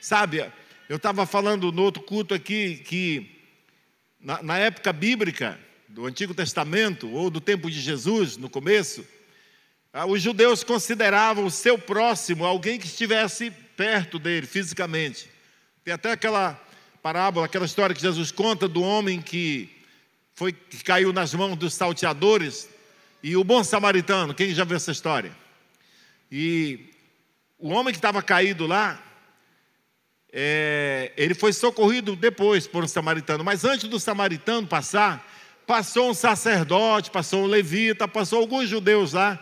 Sabe, 0.00 0.50
eu 0.88 0.96
estava 0.96 1.26
falando 1.26 1.72
no 1.72 1.82
outro 1.82 2.02
culto 2.02 2.34
aqui 2.34 2.76
que 2.78 3.38
na, 4.20 4.42
na, 4.42 4.58
época 4.58 4.92
bíblica 4.92 5.58
do 5.88 6.06
Antigo 6.06 6.34
Testamento 6.34 7.10
ou 7.10 7.30
do 7.30 7.40
tempo 7.40 7.70
de 7.70 7.80
Jesus, 7.80 8.36
no 8.36 8.48
começo, 8.48 9.06
ah, 9.92 10.06
os 10.06 10.22
judeus 10.22 10.64
consideravam 10.64 11.44
o 11.44 11.50
seu 11.50 11.78
próximo 11.78 12.44
alguém 12.44 12.78
que 12.78 12.86
estivesse 12.86 13.50
perto 13.76 14.18
dele 14.18 14.46
fisicamente. 14.46 15.28
Tem 15.84 15.94
até 15.94 16.12
aquela 16.12 16.60
parábola, 17.02 17.46
aquela 17.46 17.66
história 17.66 17.94
que 17.94 18.02
Jesus 18.02 18.30
conta 18.30 18.68
do 18.68 18.82
homem 18.82 19.20
que 19.20 19.68
foi 20.34 20.52
que 20.52 20.82
caiu 20.82 21.12
nas 21.12 21.34
mãos 21.34 21.56
dos 21.56 21.74
salteadores 21.74 22.68
e 23.22 23.36
o 23.36 23.44
bom 23.44 23.62
samaritano, 23.62 24.34
quem 24.34 24.52
já 24.52 24.64
viu 24.64 24.76
essa 24.76 24.90
história? 24.90 25.30
E 26.30 26.90
o 27.58 27.68
homem 27.68 27.92
que 27.92 27.98
estava 27.98 28.20
caído 28.20 28.66
lá, 28.66 29.00
é, 30.32 31.12
ele 31.16 31.34
foi 31.34 31.52
socorrido 31.52 32.16
depois 32.16 32.66
por 32.66 32.84
um 32.84 32.88
samaritano, 32.88 33.44
mas 33.44 33.64
antes 33.64 33.88
do 33.88 34.00
samaritano 34.00 34.66
passar, 34.66 35.28
passou 35.66 36.10
um 36.10 36.14
sacerdote, 36.14 37.10
passou 37.10 37.44
um 37.44 37.46
levita, 37.46 38.08
passou 38.08 38.40
alguns 38.40 38.68
judeus 38.68 39.12
lá, 39.12 39.38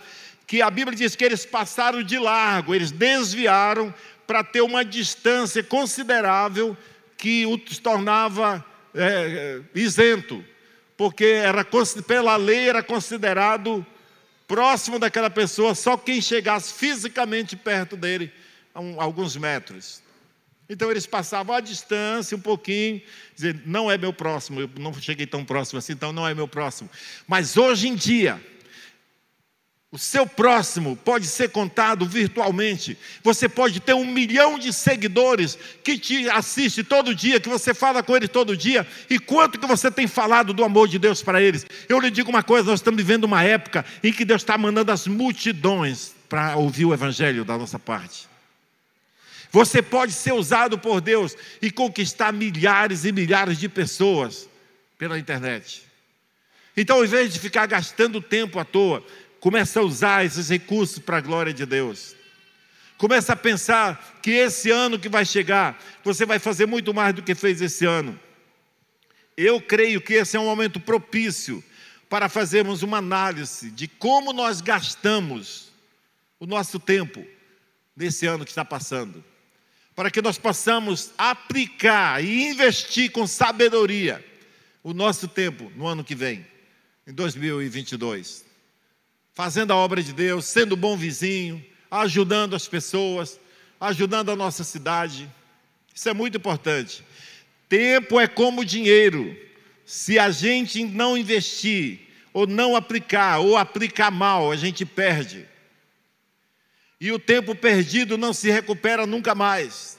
que 0.46 0.60
a 0.60 0.70
Bíblia 0.70 0.96
diz 0.96 1.14
que 1.14 1.24
eles 1.24 1.46
passaram 1.46 2.02
de 2.02 2.18
largo, 2.18 2.74
eles 2.74 2.90
desviaram 2.90 3.94
para 4.26 4.42
ter 4.42 4.60
uma 4.60 4.84
distância 4.84 5.62
considerável 5.62 6.76
que 7.16 7.46
os 7.46 7.78
tornava 7.78 8.64
é, 8.94 9.60
isento 9.74 10.44
porque 11.00 11.24
era, 11.24 11.66
pela 12.06 12.36
lei 12.36 12.68
era 12.68 12.82
considerado 12.82 13.86
próximo 14.46 14.98
daquela 14.98 15.30
pessoa 15.30 15.74
só 15.74 15.96
quem 15.96 16.20
chegasse 16.20 16.74
fisicamente 16.74 17.56
perto 17.56 17.96
dele, 17.96 18.30
a 18.74 18.80
um, 18.82 19.00
alguns 19.00 19.34
metros. 19.34 20.02
Então 20.70 20.88
eles 20.88 21.04
passavam 21.04 21.56
à 21.56 21.60
distância 21.60 22.36
um 22.36 22.40
pouquinho, 22.40 23.02
dizendo: 23.34 23.60
não 23.66 23.90
é 23.90 23.98
meu 23.98 24.12
próximo, 24.12 24.60
eu 24.60 24.70
não 24.78 24.94
cheguei 24.94 25.26
tão 25.26 25.44
próximo 25.44 25.80
assim, 25.80 25.92
então 25.92 26.12
não 26.12 26.26
é 26.26 26.32
meu 26.32 26.46
próximo. 26.46 26.88
Mas 27.26 27.56
hoje 27.56 27.88
em 27.88 27.96
dia, 27.96 28.40
o 29.90 29.98
seu 29.98 30.24
próximo 30.24 30.96
pode 30.96 31.26
ser 31.26 31.50
contado 31.50 32.06
virtualmente. 32.06 32.96
Você 33.24 33.48
pode 33.48 33.80
ter 33.80 33.94
um 33.94 34.06
milhão 34.06 34.60
de 34.60 34.72
seguidores 34.72 35.58
que 35.82 35.98
te 35.98 36.30
assiste 36.30 36.84
todo 36.84 37.16
dia, 37.16 37.40
que 37.40 37.48
você 37.48 37.74
fala 37.74 38.00
com 38.00 38.16
eles 38.16 38.28
todo 38.28 38.56
dia. 38.56 38.86
E 39.10 39.18
quanto 39.18 39.58
que 39.58 39.66
você 39.66 39.90
tem 39.90 40.06
falado 40.06 40.54
do 40.54 40.62
amor 40.62 40.86
de 40.86 41.00
Deus 41.00 41.20
para 41.20 41.42
eles? 41.42 41.66
Eu 41.88 41.98
lhe 41.98 42.12
digo 42.12 42.30
uma 42.30 42.44
coisa: 42.44 42.70
nós 42.70 42.78
estamos 42.78 42.98
vivendo 42.98 43.24
uma 43.24 43.42
época 43.42 43.84
em 44.04 44.12
que 44.12 44.24
Deus 44.24 44.42
está 44.42 44.56
mandando 44.56 44.92
as 44.92 45.08
multidões 45.08 46.14
para 46.28 46.54
ouvir 46.54 46.84
o 46.84 46.94
Evangelho 46.94 47.44
da 47.44 47.58
nossa 47.58 47.76
parte. 47.76 48.29
Você 49.50 49.82
pode 49.82 50.12
ser 50.12 50.32
usado 50.32 50.78
por 50.78 51.00
Deus 51.00 51.36
e 51.60 51.70
conquistar 51.70 52.32
milhares 52.32 53.04
e 53.04 53.12
milhares 53.12 53.58
de 53.58 53.68
pessoas 53.68 54.48
pela 54.96 55.18
internet. 55.18 55.82
Então, 56.76 56.96
ao 56.96 57.04
invés 57.04 57.32
de 57.32 57.40
ficar 57.40 57.66
gastando 57.66 58.20
tempo 58.20 58.58
à 58.58 58.64
toa, 58.64 59.04
Começa 59.40 59.80
a 59.80 59.82
usar 59.82 60.24
esses 60.24 60.50
recursos 60.50 60.98
para 60.98 61.16
a 61.16 61.20
glória 61.20 61.52
de 61.52 61.64
Deus. 61.64 62.14
Começa 62.98 63.32
a 63.32 63.36
pensar 63.36 64.20
que 64.22 64.30
esse 64.30 64.70
ano 64.70 64.98
que 64.98 65.08
vai 65.08 65.24
chegar, 65.24 65.82
você 66.04 66.26
vai 66.26 66.38
fazer 66.38 66.66
muito 66.66 66.92
mais 66.92 67.14
do 67.14 67.22
que 67.22 67.34
fez 67.34 67.62
esse 67.62 67.86
ano. 67.86 68.20
Eu 69.34 69.58
creio 69.58 70.02
que 70.02 70.12
esse 70.12 70.36
é 70.36 70.40
um 70.40 70.44
momento 70.44 70.78
propício 70.78 71.64
para 72.10 72.28
fazermos 72.28 72.82
uma 72.82 72.98
análise 72.98 73.70
de 73.70 73.88
como 73.88 74.34
nós 74.34 74.60
gastamos 74.60 75.72
o 76.38 76.44
nosso 76.44 76.78
tempo 76.78 77.24
nesse 77.96 78.26
ano 78.26 78.44
que 78.44 78.50
está 78.50 78.64
passando, 78.64 79.24
para 80.00 80.10
que 80.10 80.22
nós 80.22 80.38
possamos 80.38 81.12
aplicar 81.18 82.24
e 82.24 82.48
investir 82.48 83.12
com 83.12 83.26
sabedoria 83.26 84.24
o 84.82 84.94
nosso 84.94 85.28
tempo 85.28 85.70
no 85.76 85.86
ano 85.86 86.02
que 86.02 86.14
vem, 86.14 86.46
em 87.06 87.12
2022, 87.12 88.46
fazendo 89.34 89.74
a 89.74 89.76
obra 89.76 90.02
de 90.02 90.14
Deus, 90.14 90.46
sendo 90.46 90.74
bom 90.74 90.96
vizinho, 90.96 91.62
ajudando 91.90 92.56
as 92.56 92.66
pessoas, 92.66 93.38
ajudando 93.78 94.30
a 94.30 94.36
nossa 94.36 94.64
cidade. 94.64 95.30
Isso 95.94 96.08
é 96.08 96.14
muito 96.14 96.38
importante. 96.38 97.04
Tempo 97.68 98.18
é 98.18 98.26
como 98.26 98.64
dinheiro. 98.64 99.36
Se 99.84 100.18
a 100.18 100.30
gente 100.30 100.82
não 100.82 101.14
investir, 101.14 102.08
ou 102.32 102.46
não 102.46 102.74
aplicar, 102.74 103.40
ou 103.40 103.54
aplicar 103.54 104.10
mal, 104.10 104.50
a 104.50 104.56
gente 104.56 104.86
perde. 104.86 105.46
E 107.00 107.10
o 107.10 107.18
tempo 107.18 107.54
perdido 107.54 108.18
não 108.18 108.32
se 108.32 108.50
recupera 108.50 109.06
nunca 109.06 109.34
mais. 109.34 109.98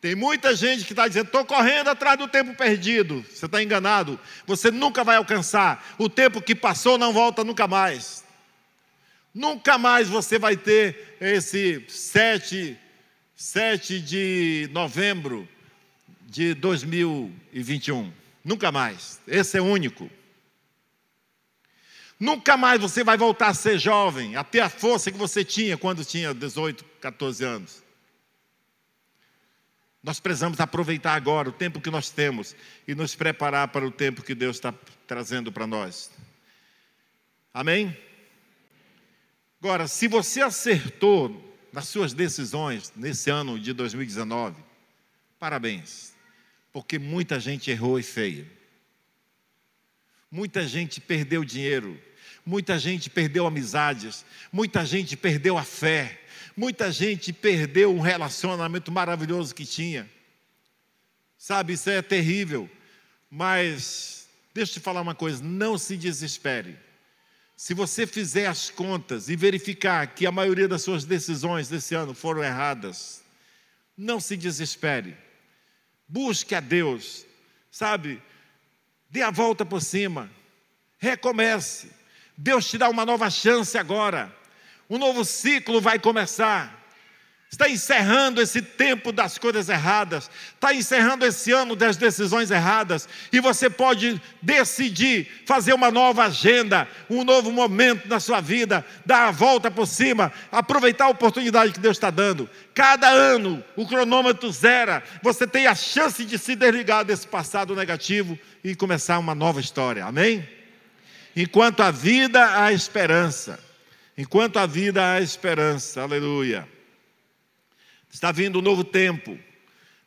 Tem 0.00 0.14
muita 0.14 0.54
gente 0.54 0.84
que 0.84 0.92
está 0.92 1.06
dizendo: 1.06 1.26
estou 1.26 1.44
correndo 1.44 1.88
atrás 1.88 2.18
do 2.18 2.26
tempo 2.28 2.54
perdido. 2.54 3.24
Você 3.30 3.46
está 3.46 3.62
enganado. 3.62 4.18
Você 4.46 4.70
nunca 4.70 5.04
vai 5.04 5.16
alcançar. 5.16 5.94
O 5.98 6.08
tempo 6.08 6.40
que 6.40 6.54
passou 6.54 6.96
não 6.96 7.12
volta 7.12 7.44
nunca 7.44 7.66
mais. 7.66 8.24
Nunca 9.34 9.76
mais 9.76 10.08
você 10.08 10.38
vai 10.38 10.56
ter 10.56 11.16
esse 11.20 11.84
7, 11.88 12.78
7 13.34 13.98
de 14.00 14.68
novembro 14.72 15.48
de 16.26 16.54
2021. 16.54 18.12
Nunca 18.44 18.70
mais. 18.70 19.20
Esse 19.26 19.58
é 19.58 19.60
único. 19.62 20.10
Nunca 22.24 22.56
mais 22.56 22.80
você 22.80 23.04
vai 23.04 23.18
voltar 23.18 23.48
a 23.48 23.54
ser 23.54 23.78
jovem, 23.78 24.34
a 24.34 24.42
ter 24.42 24.60
a 24.60 24.70
força 24.70 25.12
que 25.12 25.18
você 25.18 25.44
tinha 25.44 25.76
quando 25.76 26.02
tinha 26.02 26.32
18, 26.32 26.82
14 26.98 27.44
anos. 27.44 27.84
Nós 30.02 30.20
precisamos 30.20 30.58
aproveitar 30.58 31.16
agora 31.16 31.50
o 31.50 31.52
tempo 31.52 31.82
que 31.82 31.90
nós 31.90 32.08
temos 32.08 32.56
e 32.88 32.94
nos 32.94 33.14
preparar 33.14 33.68
para 33.68 33.86
o 33.86 33.90
tempo 33.90 34.22
que 34.22 34.34
Deus 34.34 34.56
está 34.56 34.72
trazendo 35.06 35.52
para 35.52 35.66
nós. 35.66 36.10
Amém? 37.52 37.94
Agora, 39.60 39.86
se 39.86 40.08
você 40.08 40.40
acertou 40.40 41.54
nas 41.74 41.88
suas 41.88 42.14
decisões 42.14 42.90
nesse 42.96 43.28
ano 43.28 43.60
de 43.60 43.74
2019, 43.74 44.56
parabéns, 45.38 46.14
porque 46.72 46.98
muita 46.98 47.38
gente 47.38 47.70
errou 47.70 47.98
e 47.98 48.02
feio. 48.02 48.50
Muita 50.30 50.66
gente 50.66 51.02
perdeu 51.02 51.44
dinheiro, 51.44 52.00
muita 52.44 52.78
gente 52.78 53.08
perdeu 53.08 53.46
amizades, 53.46 54.24
muita 54.52 54.84
gente 54.84 55.16
perdeu 55.16 55.56
a 55.56 55.64
fé, 55.64 56.20
muita 56.56 56.92
gente 56.92 57.32
perdeu 57.32 57.94
um 57.94 58.00
relacionamento 58.00 58.92
maravilhoso 58.92 59.54
que 59.54 59.64
tinha. 59.64 60.08
Sabe, 61.38 61.74
isso 61.74 61.90
é 61.90 62.00
terrível, 62.00 62.70
mas 63.30 64.28
deixa 64.52 64.72
eu 64.72 64.74
te 64.74 64.80
falar 64.80 65.00
uma 65.00 65.14
coisa: 65.14 65.42
não 65.42 65.76
se 65.76 65.96
desespere. 65.96 66.78
Se 67.56 67.72
você 67.72 68.06
fizer 68.06 68.46
as 68.46 68.68
contas 68.68 69.28
e 69.28 69.36
verificar 69.36 70.06
que 70.08 70.26
a 70.26 70.32
maioria 70.32 70.66
das 70.66 70.82
suas 70.82 71.04
decisões 71.04 71.68
desse 71.68 71.94
ano 71.94 72.12
foram 72.12 72.42
erradas, 72.42 73.22
não 73.96 74.18
se 74.18 74.36
desespere. 74.36 75.16
Busque 76.08 76.54
a 76.54 76.60
Deus, 76.60 77.24
sabe? 77.70 78.20
Dê 79.08 79.22
a 79.22 79.30
volta 79.30 79.64
por 79.64 79.80
cima, 79.80 80.30
recomece. 80.98 81.90
Deus 82.36 82.68
te 82.68 82.78
dá 82.78 82.88
uma 82.88 83.04
nova 83.04 83.30
chance 83.30 83.76
agora. 83.78 84.34
Um 84.88 84.98
novo 84.98 85.24
ciclo 85.24 85.80
vai 85.80 85.98
começar 85.98 86.84
está 87.54 87.68
encerrando 87.68 88.42
esse 88.42 88.60
tempo 88.60 89.12
das 89.12 89.38
coisas 89.38 89.68
erradas, 89.68 90.30
está 90.54 90.74
encerrando 90.74 91.24
esse 91.24 91.52
ano 91.52 91.74
das 91.74 91.96
decisões 91.96 92.50
erradas, 92.50 93.08
e 93.32 93.40
você 93.40 93.70
pode 93.70 94.20
decidir 94.42 95.28
fazer 95.46 95.72
uma 95.72 95.90
nova 95.90 96.24
agenda, 96.24 96.86
um 97.08 97.24
novo 97.24 97.50
momento 97.50 98.08
na 98.08 98.20
sua 98.20 98.40
vida, 98.40 98.84
dar 99.06 99.28
a 99.28 99.30
volta 99.30 99.70
por 99.70 99.86
cima, 99.86 100.32
aproveitar 100.50 101.06
a 101.06 101.10
oportunidade 101.10 101.72
que 101.72 101.80
Deus 101.80 101.96
está 101.96 102.10
dando. 102.10 102.50
Cada 102.74 103.08
ano 103.08 103.62
o 103.76 103.86
cronômetro 103.86 104.50
zera, 104.50 105.02
você 105.22 105.46
tem 105.46 105.66
a 105.66 105.74
chance 105.74 106.24
de 106.24 106.38
se 106.38 106.56
desligar 106.56 107.04
desse 107.04 107.26
passado 107.26 107.74
negativo 107.74 108.38
e 108.62 108.74
começar 108.74 109.18
uma 109.18 109.34
nova 109.34 109.60
história, 109.60 110.04
amém? 110.04 110.46
Enquanto 111.36 111.80
a 111.80 111.90
vida, 111.90 112.62
há 112.62 112.72
esperança. 112.72 113.62
Enquanto 114.16 114.58
a 114.58 114.66
vida, 114.66 115.12
há 115.12 115.20
esperança, 115.20 116.02
aleluia. 116.02 116.68
Está 118.10 118.30
vindo 118.30 118.60
um 118.60 118.62
novo 118.62 118.84
tempo. 118.84 119.36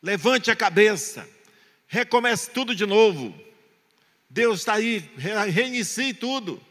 Levante 0.01 0.49
a 0.49 0.55
cabeça. 0.55 1.27
Recomece 1.87 2.49
tudo 2.51 2.73
de 2.73 2.85
novo. 2.85 3.37
Deus 4.29 4.59
está 4.59 4.75
aí. 4.75 4.99
Reinicie 5.51 6.13
tudo. 6.13 6.61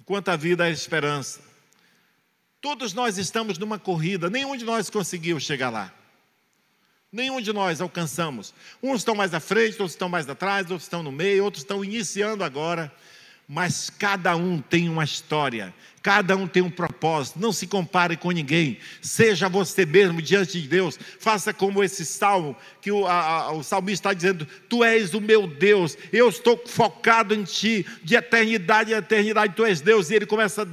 Enquanto 0.00 0.28
a 0.30 0.36
vida 0.36 0.66
é 0.68 0.72
esperança. 0.72 1.40
Todos 2.60 2.94
nós 2.94 3.18
estamos 3.18 3.58
numa 3.58 3.78
corrida. 3.78 4.30
Nenhum 4.30 4.56
de 4.56 4.64
nós 4.64 4.88
conseguiu 4.88 5.38
chegar 5.38 5.68
lá. 5.68 5.92
Nenhum 7.16 7.40
de 7.40 7.50
nós 7.50 7.80
alcançamos. 7.80 8.52
Uns 8.82 8.98
estão 8.98 9.14
mais 9.14 9.32
à 9.32 9.40
frente, 9.40 9.72
outros 9.72 9.92
estão 9.92 10.06
mais 10.06 10.28
atrás, 10.28 10.70
outros 10.70 10.82
estão 10.82 11.02
no 11.02 11.10
meio, 11.10 11.44
outros 11.44 11.62
estão 11.62 11.82
iniciando 11.82 12.44
agora 12.44 12.92
mas 13.48 13.88
cada 13.88 14.34
um 14.34 14.58
tem 14.60 14.88
uma 14.88 15.04
história, 15.04 15.72
cada 16.02 16.36
um 16.36 16.48
tem 16.48 16.64
um 16.64 16.70
propósito. 16.70 17.38
Não 17.38 17.52
se 17.52 17.66
compare 17.68 18.16
com 18.16 18.32
ninguém, 18.32 18.78
seja 19.00 19.48
você 19.48 19.86
mesmo 19.86 20.20
diante 20.20 20.60
de 20.60 20.66
Deus. 20.66 20.98
Faça 21.20 21.54
como 21.54 21.84
esse 21.84 22.04
salmo, 22.04 22.56
que 22.80 22.90
o, 22.90 23.06
a, 23.06 23.52
o 23.52 23.62
salmista 23.62 24.08
está 24.08 24.12
dizendo: 24.12 24.48
Tu 24.68 24.82
és 24.82 25.14
o 25.14 25.20
meu 25.20 25.46
Deus, 25.46 25.96
eu 26.12 26.28
estou 26.28 26.60
focado 26.66 27.34
em 27.34 27.44
Ti, 27.44 27.86
de 28.02 28.16
eternidade 28.16 28.92
em 28.92 28.96
eternidade, 28.96 29.54
Tu 29.54 29.64
és 29.64 29.80
Deus. 29.80 30.10
E 30.10 30.16
ele 30.16 30.26
começa 30.26 30.62
a 30.62 30.66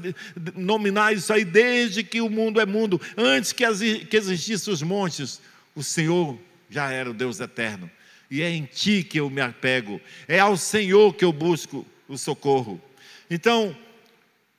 nominar 0.55 1.13
isso 1.13 1.31
aí 1.31 1.45
desde 1.45 2.03
que 2.03 2.21
o 2.21 2.29
mundo 2.29 2.59
é 2.59 2.65
mundo, 2.65 2.99
antes 3.15 3.51
que, 3.51 3.63
que 4.05 4.17
existissem 4.17 4.73
os 4.73 4.81
montes, 4.81 5.39
o 5.75 5.83
Senhor 5.83 6.37
já 6.69 6.91
era 6.91 7.09
o 7.09 7.13
Deus 7.13 7.39
eterno. 7.39 7.89
E 8.29 8.41
é 8.41 8.49
em 8.49 8.65
Ti 8.65 9.03
que 9.03 9.19
eu 9.19 9.29
me 9.29 9.41
apego, 9.41 10.01
é 10.27 10.39
ao 10.39 10.57
Senhor 10.57 11.13
que 11.13 11.23
eu 11.23 11.31
busco 11.31 11.85
o 12.07 12.17
socorro. 12.17 12.81
Então, 13.29 13.75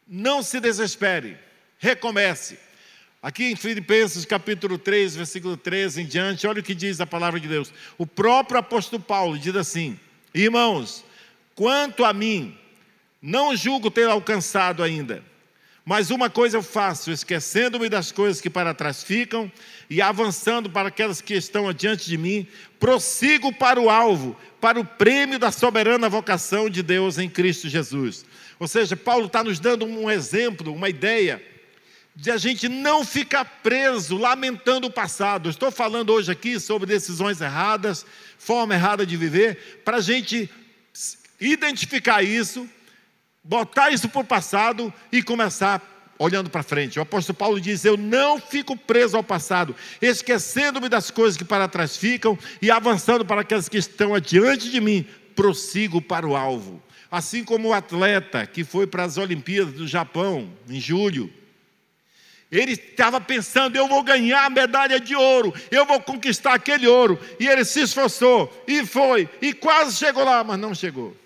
não 0.07 0.43
se 0.43 0.61
desespere, 0.61 1.37
recomece. 1.79 2.59
Aqui 3.23 3.45
em 3.45 3.57
Filipenses 3.57 4.25
capítulo 4.25 4.77
3, 4.77 5.17
versículo 5.17 5.57
13 5.57 6.03
em 6.03 6.07
diante, 6.07 6.47
olha 6.47 6.61
o 6.61 6.63
que 6.63 6.75
diz 6.75 7.01
a 7.01 7.07
palavra 7.07 7.41
de 7.41 7.49
Deus. 7.49 7.73
O 7.97 8.07
próprio 8.07 8.59
apóstolo 8.59 9.03
Paulo 9.03 9.39
diz 9.39 9.57
assim: 9.57 9.99
Irmãos, 10.35 11.05
quanto 11.55 12.05
a 12.05 12.13
mim, 12.13 12.57
não 13.23 13.57
julgo 13.57 13.91
ter 13.91 14.07
alcançado 14.09 14.83
ainda, 14.83 15.25
mas 15.85 16.11
uma 16.11 16.31
coisa 16.31 16.57
eu 16.57 16.63
faço, 16.63 17.11
esquecendo-me 17.11 17.91
das 17.91 18.11
coisas 18.11 18.41
que 18.41 18.49
para 18.49 18.73
trás 18.73 19.03
ficam 19.03 19.53
e 19.91 20.01
avançando 20.01 20.71
para 20.71 20.89
aquelas 20.89 21.21
que 21.21 21.35
estão 21.35 21.69
adiante 21.69 22.07
de 22.07 22.17
mim, 22.17 22.47
prossigo 22.81 23.53
para 23.53 23.79
o 23.79 23.91
alvo, 23.91 24.35
para 24.61 24.81
o 24.81 24.85
prêmio 24.85 25.39
da 25.39 25.53
soberana 25.53 26.09
vocação 26.09 26.71
de 26.71 26.83
Deus 26.83 27.19
em 27.19 27.29
Cristo 27.29 27.69
Jesus. 27.69 28.25
Ou 28.59 28.67
seja, 28.67 28.97
Paulo 28.97 29.27
está 29.27 29.45
nos 29.45 29.61
dando 29.61 29.85
um 29.85 30.11
exemplo, 30.11 30.73
uma 30.73 30.89
ideia, 30.89 31.43
de 32.17 32.31
a 32.31 32.39
gente 32.39 32.67
não 32.67 33.05
ficar 33.05 33.45
preso, 33.45 34.17
lamentando 34.17 34.87
o 34.87 34.91
passado. 34.91 35.51
Estou 35.51 35.71
falando 35.71 36.11
hoje 36.15 36.33
aqui 36.33 36.59
sobre 36.59 36.87
decisões 36.87 37.43
erradas, 37.43 38.07
forma 38.39 38.75
errada 38.75 39.05
de 39.05 39.17
viver, 39.19 39.83
para 39.85 39.99
a 39.99 40.01
gente 40.01 40.49
identificar 41.39 42.23
isso, 42.23 42.67
botar 43.45 43.91
isso 43.91 44.09
para 44.09 44.23
o 44.23 44.25
passado 44.25 44.93
e 45.13 45.23
começar 45.23 45.91
olhando 46.19 46.49
para 46.49 46.63
frente. 46.63 46.99
O 46.99 47.03
apóstolo 47.03 47.37
Paulo 47.37 47.61
diz: 47.61 47.85
Eu 47.85 47.97
não 47.97 48.41
fico 48.41 48.77
preso 48.77 49.17
ao 49.17 49.23
passado, 49.23 49.77
esquecendo-me 50.01 50.89
das 50.89 51.11
coisas 51.11 51.37
que 51.37 51.45
para 51.45 51.69
trás 51.69 51.97
ficam 51.97 52.39
e 52.63 52.71
avançando 52.71 53.25
para 53.25 53.43
aquelas 53.43 53.69
que 53.69 53.77
estão 53.77 54.15
adiante 54.15 54.71
de 54.71 54.81
mim, 54.81 55.07
prossigo 55.37 56.01
para 56.01 56.27
o 56.27 56.35
alvo. 56.35 56.83
Assim 57.11 57.45
como 57.45 57.69
o 57.69 57.75
atleta 57.75 58.47
que 58.47 58.65
foi 58.65 58.87
para 58.87 59.05
as 59.05 59.19
Olimpíadas 59.19 59.75
do 59.75 59.87
Japão 59.87 60.51
em 60.69 60.81
julho, 60.81 61.33
ele 62.51 62.73
estava 62.73 63.21
pensando: 63.21 63.77
eu 63.77 63.87
vou 63.87 64.03
ganhar 64.03 64.47
a 64.47 64.51
medalha 64.51 64.99
de 64.99 65.15
ouro, 65.15 65.53
eu 65.71 65.85
vou 65.85 66.01
conquistar 66.01 66.55
aquele 66.55 66.87
ouro. 66.87 67.19
E 67.39 67.47
ele 67.47 67.65
se 67.65 67.83
esforçou, 67.83 68.65
e 68.67 68.85
foi, 68.87 69.29
e 69.43 69.53
quase 69.53 69.97
chegou 69.97 70.25
lá, 70.25 70.43
mas 70.43 70.59
não 70.59 70.75
chegou. 70.75 71.17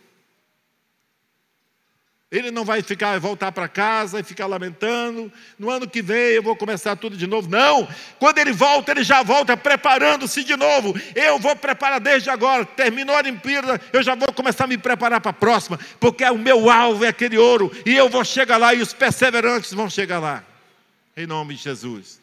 Ele 2.30 2.50
não 2.50 2.62
vai 2.62 2.82
ficar 2.82 3.18
voltar 3.18 3.50
para 3.52 3.66
casa 3.66 4.20
e 4.20 4.22
ficar 4.22 4.46
lamentando. 4.46 5.32
No 5.58 5.70
ano 5.70 5.88
que 5.88 6.02
vem 6.02 6.34
eu 6.34 6.42
vou 6.42 6.54
começar 6.54 6.94
tudo 6.94 7.16
de 7.16 7.26
novo. 7.26 7.48
Não! 7.48 7.88
Quando 8.18 8.36
ele 8.36 8.52
volta, 8.52 8.90
ele 8.90 9.02
já 9.02 9.22
volta 9.22 9.56
preparando-se 9.56 10.44
de 10.44 10.54
novo. 10.54 10.94
Eu 11.14 11.38
vou 11.38 11.56
preparar 11.56 11.98
desde 11.98 12.28
agora. 12.28 12.66
Terminou 12.66 13.16
a 13.16 13.20
Olimpíada, 13.20 13.80
eu 13.94 14.02
já 14.02 14.14
vou 14.14 14.30
começar 14.34 14.64
a 14.64 14.66
me 14.66 14.76
preparar 14.76 15.22
para 15.22 15.30
a 15.30 15.34
próxima, 15.34 15.78
porque 15.98 16.22
o 16.24 16.36
meu 16.36 16.68
alvo 16.68 17.02
é 17.02 17.08
aquele 17.08 17.38
ouro 17.38 17.72
e 17.86 17.96
eu 17.96 18.10
vou 18.10 18.22
chegar 18.22 18.58
lá 18.58 18.74
e 18.74 18.82
os 18.82 18.92
perseverantes 18.92 19.72
vão 19.72 19.88
chegar 19.88 20.18
lá. 20.18 20.44
Em 21.16 21.26
nome 21.26 21.54
de 21.54 21.62
Jesus. 21.62 22.20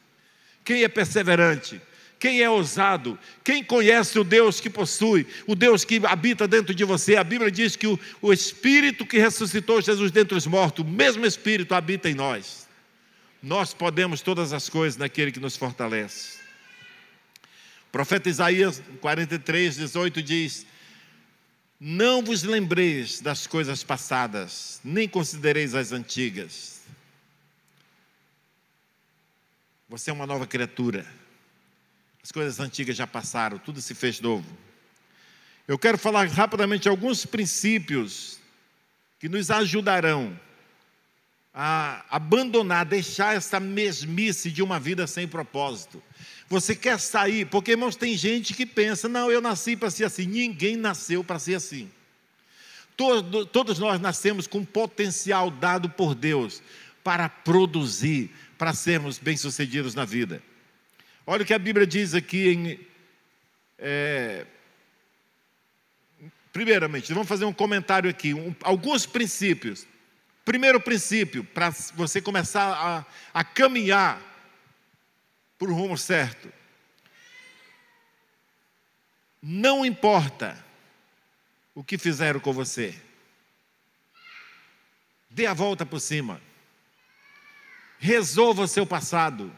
Quem 0.64 0.84
é 0.84 0.88
perseverante? 0.88 1.82
Quem 2.20 2.42
é 2.42 2.50
ousado? 2.50 3.20
Quem 3.44 3.64
conhece 3.64 4.18
o 4.18 4.24
Deus 4.24 4.60
que 4.60 4.70
possui, 4.70 5.28
o 5.46 5.56
Deus 5.56 5.84
que 5.84 6.02
habita 6.06 6.48
dentro 6.48 6.74
de 6.74 6.84
você? 6.84 7.16
A 7.16 7.24
Bíblia 7.24 7.52
diz 7.52 7.76
que 7.76 7.88
o, 7.88 8.00
o 8.22 8.32
Espírito 8.32 9.06
que 9.06 9.18
ressuscitou 9.18 9.82
Jesus 9.82 10.12
dentre 10.12 10.38
os 10.38 10.48
mortos, 10.48 10.86
o 10.86 10.88
mesmo 10.88 11.26
Espírito 11.26 11.74
habita 11.74 12.10
em 12.10 12.14
nós. 12.14 12.68
Nós 13.44 13.74
podemos 13.74 14.22
todas 14.22 14.54
as 14.54 14.70
coisas 14.70 14.98
naquele 14.98 15.32
que 15.32 15.40
nos 15.40 15.56
fortalece. 15.56 16.40
O 17.88 17.92
profeta 17.92 18.30
Isaías 18.30 18.82
43, 19.02 19.76
18 19.76 20.24
diz: 20.24 20.66
Não 21.80 22.24
vos 22.24 22.44
lembreis 22.44 23.22
das 23.22 23.46
coisas 23.46 23.84
passadas, 23.84 24.80
nem 24.84 25.08
considereis 25.08 25.76
as 25.76 25.92
antigas. 25.92 26.82
Você 29.88 30.10
é 30.10 30.14
uma 30.14 30.26
nova 30.26 30.48
criatura. 30.48 31.06
As 32.26 32.32
coisas 32.32 32.60
antigas 32.60 32.98
já 32.98 33.06
passaram, 33.06 33.60
tudo 33.60 33.80
se 33.80 33.94
fez 33.94 34.20
novo. 34.20 34.48
Eu 35.68 35.78
quero 35.78 35.96
falar 35.96 36.28
rapidamente 36.28 36.90
alguns 36.90 37.24
princípios 37.24 38.40
que 39.20 39.30
nos 39.30 39.52
ajudarão 39.52 40.36
a 41.54 42.04
abandonar, 42.10 42.84
deixar 42.84 43.36
essa 43.36 43.60
mesmice 43.60 44.50
de 44.50 44.64
uma 44.64 44.80
vida 44.80 45.06
sem 45.06 45.28
propósito. 45.28 46.02
Você 46.50 46.76
quer 46.76 47.00
sair, 47.00 47.46
porque 47.46 47.74
irmãos, 47.74 47.96
tem 47.96 48.18
gente 48.18 48.56
que 48.56 48.66
pensa: 48.66 49.08
não, 49.08 49.30
eu 49.30 49.40
nasci 49.40 49.76
para 49.76 49.92
ser 49.92 50.06
assim. 50.06 50.26
Ninguém 50.26 50.76
nasceu 50.76 51.24
para 51.24 51.38
ser 51.38 51.54
assim. 51.54 51.92
Todo, 52.98 53.46
todos 53.46 53.78
nós 53.78 54.02
nascemos 54.02 54.48
com 54.48 54.66
potencial 54.66 55.52
dado 55.52 55.92
por 55.92 56.16
Deus 56.16 56.64
para 57.04 57.30
produzir, 57.30 58.32
para 58.58 58.74
sermos 58.74 59.20
bem-sucedidos 59.20 59.94
na 59.94 60.06
vida. 60.06 60.42
Olha 61.28 61.42
o 61.42 61.46
que 61.46 61.54
a 61.54 61.60
Bíblia 61.60 61.88
diz 61.88 62.14
aqui 62.14 62.50
em. 62.50 62.88
É, 63.80 64.46
primeiramente, 66.54 67.12
vamos 67.12 67.28
fazer 67.28 67.46
um 67.46 67.54
comentário 67.54 68.10
aqui, 68.10 68.34
um, 68.34 68.56
alguns 68.62 69.06
princípios. 69.08 69.88
Primeiro 70.44 70.80
princípio, 70.80 71.44
para 71.44 71.72
você 71.96 72.22
começar 72.22 72.72
a, 72.72 73.06
a 73.34 73.44
caminhar 73.44 74.22
por 75.58 75.72
um 75.72 75.74
rumo 75.74 75.98
certo. 75.98 76.54
Não 79.42 79.84
importa 79.84 80.64
o 81.74 81.84
que 81.84 81.98
fizeram 81.98 82.40
com 82.40 82.54
você, 82.54 82.96
dê 85.30 85.48
a 85.48 85.54
volta 85.54 85.86
por 85.86 86.00
cima, 86.00 86.40
resolva 87.98 88.62
o 88.62 88.68
seu 88.68 88.86
passado 88.86 89.52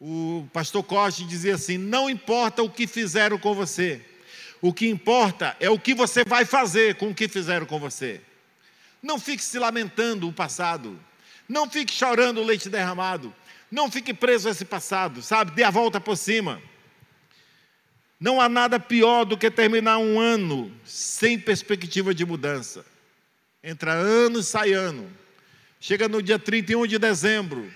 o 0.00 0.48
pastor 0.52 0.82
Costa 0.82 1.22
dizia 1.24 1.54
assim: 1.54 1.76
não 1.76 2.08
importa 2.08 2.62
o 2.62 2.70
que 2.70 2.86
fizeram 2.86 3.38
com 3.38 3.54
você, 3.54 4.00
o 4.62 4.72
que 4.72 4.88
importa 4.88 5.54
é 5.60 5.68
o 5.68 5.78
que 5.78 5.94
você 5.94 6.24
vai 6.24 6.46
fazer 6.46 6.94
com 6.94 7.10
o 7.10 7.14
que 7.14 7.28
fizeram 7.28 7.66
com 7.66 7.78
você. 7.78 8.20
Não 9.02 9.18
fique 9.18 9.44
se 9.44 9.58
lamentando 9.58 10.26
o 10.26 10.32
passado, 10.32 10.98
não 11.46 11.68
fique 11.70 11.92
chorando 11.92 12.40
o 12.40 12.44
leite 12.44 12.70
derramado, 12.70 13.34
não 13.70 13.90
fique 13.90 14.14
preso 14.14 14.48
a 14.48 14.50
esse 14.52 14.64
passado, 14.64 15.22
sabe? 15.22 15.52
Dê 15.52 15.62
a 15.62 15.70
volta 15.70 16.00
por 16.00 16.16
cima. 16.16 16.60
Não 18.18 18.38
há 18.38 18.50
nada 18.50 18.78
pior 18.78 19.24
do 19.24 19.36
que 19.36 19.50
terminar 19.50 19.96
um 19.98 20.20
ano 20.20 20.70
sem 20.84 21.38
perspectiva 21.38 22.14
de 22.14 22.26
mudança. 22.26 22.84
Entra 23.64 23.92
ano 23.92 24.40
e 24.40 24.42
sai 24.42 24.72
ano. 24.72 25.10
Chega 25.80 26.06
no 26.06 26.22
dia 26.22 26.38
31 26.38 26.86
de 26.86 26.98
dezembro, 26.98 27.72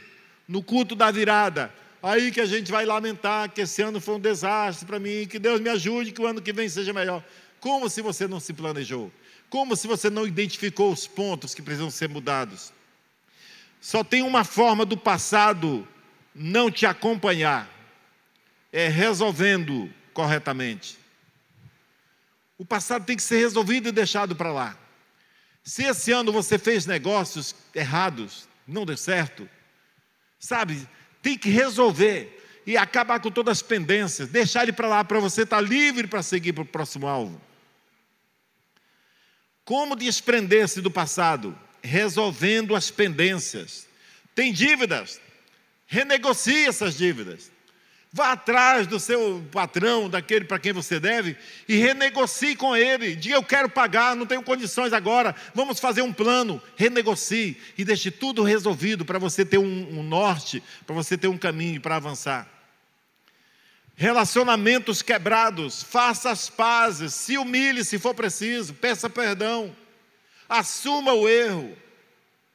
no 0.47 0.63
culto 0.63 0.95
da 0.95 1.11
virada, 1.11 1.73
Aí 2.07 2.31
que 2.31 2.41
a 2.43 2.45
gente 2.45 2.71
vai 2.71 2.85
lamentar 2.85 3.51
que 3.51 3.63
esse 3.63 3.81
ano 3.81 3.99
foi 3.99 4.17
um 4.17 4.21
desastre 4.21 4.85
para 4.85 4.99
mim, 4.99 5.27
que 5.27 5.39
Deus 5.39 5.59
me 5.59 5.71
ajude, 5.71 6.13
que 6.13 6.21
o 6.21 6.27
ano 6.27 6.43
que 6.43 6.53
vem 6.53 6.69
seja 6.69 6.93
melhor. 6.93 7.25
Como 7.59 7.89
se 7.89 8.03
você 8.03 8.29
não 8.29 8.39
se 8.39 8.53
planejou? 8.53 9.11
Como 9.49 9.75
se 9.75 9.87
você 9.87 10.11
não 10.11 10.27
identificou 10.27 10.93
os 10.93 11.07
pontos 11.07 11.55
que 11.55 11.63
precisam 11.63 11.91
ser 11.91 12.11
mudados? 12.11 12.75
Só 13.81 14.05
tem 14.05 14.21
uma 14.21 14.45
forma 14.45 14.85
do 14.85 14.99
passado 14.99 15.89
não 16.35 16.71
te 16.71 16.85
acompanhar: 16.85 17.71
é 18.71 18.87
resolvendo 18.87 19.91
corretamente. 20.13 20.99
O 22.59 22.67
passado 22.67 23.07
tem 23.07 23.17
que 23.17 23.23
ser 23.23 23.39
resolvido 23.39 23.89
e 23.89 23.93
deixado 23.93 24.37
para 24.37 24.53
lá. 24.53 24.77
Se 25.63 25.85
esse 25.85 26.13
ano 26.13 26.31
você 26.31 26.59
fez 26.59 26.85
negócios 26.85 27.55
errados, 27.75 28.47
não 28.69 28.85
deu 28.85 28.99
certo, 28.99 29.49
sabe, 30.39 30.87
tem 31.25 31.39
que 31.39 31.49
resolver 31.49 32.39
e 32.67 32.77
acabar 32.77 33.19
com 33.19 33.31
todas 33.31 33.59
as 33.59 33.63
pendências, 33.63 34.29
deixar 34.29 34.63
ele 34.63 34.75
para 34.75 34.87
lá 34.87 35.03
para 35.03 35.19
você 35.19 35.43
estar 35.43 35.57
tá 35.57 35.63
livre 35.63 36.07
para 36.07 36.23
seguir 36.23 36.53
para 36.53 36.63
o 36.63 36.67
próximo 36.67 37.07
alvo. 37.07 37.41
Como 39.65 39.97
desprender-se 39.97 40.83
do 40.83 40.91
passado? 40.91 41.59
Resolvendo 41.83 42.77
as 42.77 42.91
pendências. 42.91 43.89
Tem 44.35 44.53
dívidas? 44.53 45.19
Renegocie 45.87 46.67
essas 46.67 46.95
dívidas. 46.95 47.51
Vá 48.17 48.31
atrás 48.31 48.87
do 48.87 49.01
seu 49.01 49.45
patrão, 49.51 50.09
daquele 50.09 50.45
para 50.45 50.61
quem 50.61 50.73
você 50.73 51.01
deve, 51.01 51.37
e 51.69 51.75
renegocie 51.75 52.55
com 52.55 52.77
ele. 52.77 53.17
Diga: 53.17 53.35
Eu 53.35 53.43
quero 53.43 53.69
pagar, 53.69 54.15
não 54.15 54.25
tenho 54.25 54.41
condições 54.41 54.93
agora, 54.93 55.35
vamos 55.53 55.81
fazer 55.81 56.01
um 56.03 56.13
plano. 56.13 56.63
Renegocie 56.77 57.61
e 57.77 57.85
deixe 57.85 58.13
tudo 58.13 58.45
resolvido 58.45 59.05
para 59.05 59.19
você 59.19 59.45
ter 59.45 59.59
um, 59.59 59.99
um 59.99 60.05
norte, 60.05 60.63
para 60.87 60.95
você 60.95 61.19
ter 61.19 61.27
um 61.27 61.37
caminho 61.37 61.81
para 61.81 61.97
avançar. 61.97 62.49
Relacionamentos 63.97 65.03
quebrados, 65.03 65.83
faça 65.83 66.31
as 66.31 66.49
pazes, 66.49 67.15
se 67.15 67.37
humilhe 67.37 67.85
se 67.85 67.99
for 67.99 68.15
preciso, 68.15 68.75
peça 68.75 69.11
perdão, 69.11 69.75
assuma 70.49 71.13
o 71.15 71.29
erro 71.29 71.77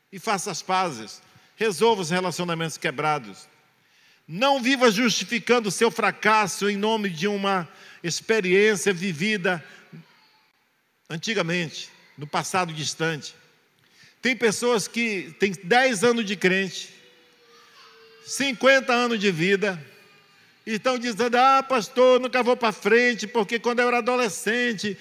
e 0.10 0.20
faça 0.20 0.52
as 0.52 0.62
pazes, 0.62 1.22
resolva 1.58 2.02
os 2.02 2.10
relacionamentos 2.10 2.78
quebrados. 2.78 3.50
Não 4.32 4.62
viva 4.62 4.92
justificando 4.92 5.70
o 5.70 5.72
seu 5.72 5.90
fracasso 5.90 6.70
em 6.70 6.78
nome 6.78 7.10
de 7.10 7.28
uma 7.28 7.68
experiência 8.04 8.94
vivida 8.94 9.66
antigamente, 11.10 11.90
no 12.16 12.28
passado 12.28 12.72
distante. 12.72 13.34
Tem 14.22 14.36
pessoas 14.36 14.88
que 14.88 15.36
têm 15.40 15.54
10 15.64 16.04
anos 16.04 16.26
de 16.26 16.36
crente, 16.36 16.94
50 18.24 18.94
anos 18.94 19.20
de 19.20 19.32
vida, 19.32 19.84
estão 20.74 20.98
dizendo: 20.98 21.36
ah, 21.36 21.64
pastor, 21.64 22.20
nunca 22.20 22.44
vou 22.44 22.56
para 22.56 22.72
frente, 22.72 23.28
porque 23.28 23.60
quando 23.60 23.80
eu 23.80 23.88
era 23.88 24.00
adolescente, 24.00 24.98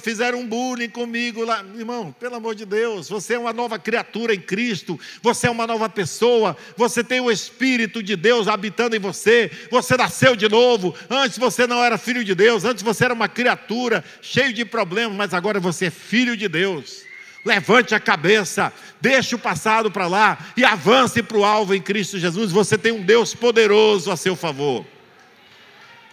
fizeram 0.00 0.40
um 0.40 0.46
bullying 0.46 0.88
comigo 0.88 1.44
lá. 1.44 1.64
Irmão, 1.76 2.14
pelo 2.18 2.36
amor 2.36 2.54
de 2.54 2.64
Deus, 2.64 3.08
você 3.08 3.34
é 3.34 3.38
uma 3.38 3.52
nova 3.52 3.78
criatura 3.78 4.34
em 4.34 4.40
Cristo, 4.40 4.98
você 5.22 5.46
é 5.46 5.50
uma 5.50 5.66
nova 5.66 5.88
pessoa, 5.88 6.56
você 6.76 7.02
tem 7.04 7.20
o 7.20 7.30
Espírito 7.30 8.02
de 8.02 8.16
Deus 8.16 8.48
habitando 8.48 8.96
em 8.96 9.00
você, 9.00 9.50
você 9.70 9.96
nasceu 9.96 10.36
de 10.36 10.48
novo. 10.48 10.94
Antes 11.08 11.38
você 11.38 11.66
não 11.66 11.82
era 11.82 11.98
filho 11.98 12.24
de 12.24 12.34
Deus, 12.34 12.64
antes 12.64 12.82
você 12.82 13.04
era 13.04 13.14
uma 13.14 13.28
criatura 13.28 14.04
cheio 14.20 14.52
de 14.52 14.64
problemas, 14.64 15.16
mas 15.16 15.34
agora 15.34 15.60
você 15.60 15.86
é 15.86 15.90
filho 15.90 16.36
de 16.36 16.48
Deus. 16.48 17.02
Levante 17.44 17.92
a 17.92 17.98
cabeça, 17.98 18.72
deixe 19.00 19.34
o 19.34 19.38
passado 19.38 19.90
para 19.90 20.06
lá 20.06 20.38
e 20.56 20.64
avance 20.64 21.22
para 21.24 21.36
o 21.36 21.44
alvo 21.44 21.74
em 21.74 21.82
Cristo 21.82 22.16
Jesus. 22.16 22.52
Você 22.52 22.78
tem 22.78 22.92
um 22.92 23.02
Deus 23.02 23.34
poderoso 23.34 24.12
a 24.12 24.16
seu 24.16 24.36
favor. 24.36 24.86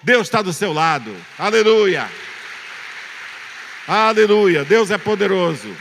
Deus 0.01 0.27
está 0.27 0.41
do 0.41 0.53
seu 0.53 0.71
lado. 0.71 1.15
Aleluia. 1.37 2.09
Aleluia. 3.87 4.63
Deus 4.63 4.91
é 4.91 4.97
poderoso. 4.97 5.75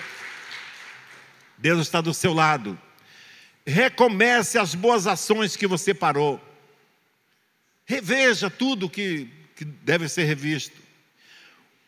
Deus 1.57 1.81
está 1.81 2.01
do 2.01 2.13
seu 2.13 2.33
lado. 2.33 2.79
Recomece 3.67 4.59
as 4.59 4.75
boas 4.75 5.07
ações 5.07 5.57
que 5.57 5.67
você 5.67 5.93
parou. 5.93 6.41
Reveja 7.85 8.51
tudo 8.51 8.89
que, 8.91 9.31
que 9.55 9.65
deve 9.65 10.09
ser 10.09 10.25
revisto. 10.25 10.77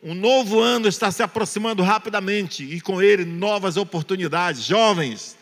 Um 0.01 0.15
novo 0.15 0.59
ano 0.59 0.87
está 0.87 1.11
se 1.11 1.21
aproximando 1.21 1.83
rapidamente 1.83 2.63
e 2.63 2.81
com 2.81 3.01
ele 3.01 3.23
novas 3.23 3.77
oportunidades. 3.77 4.63
Jovens, 4.63 5.37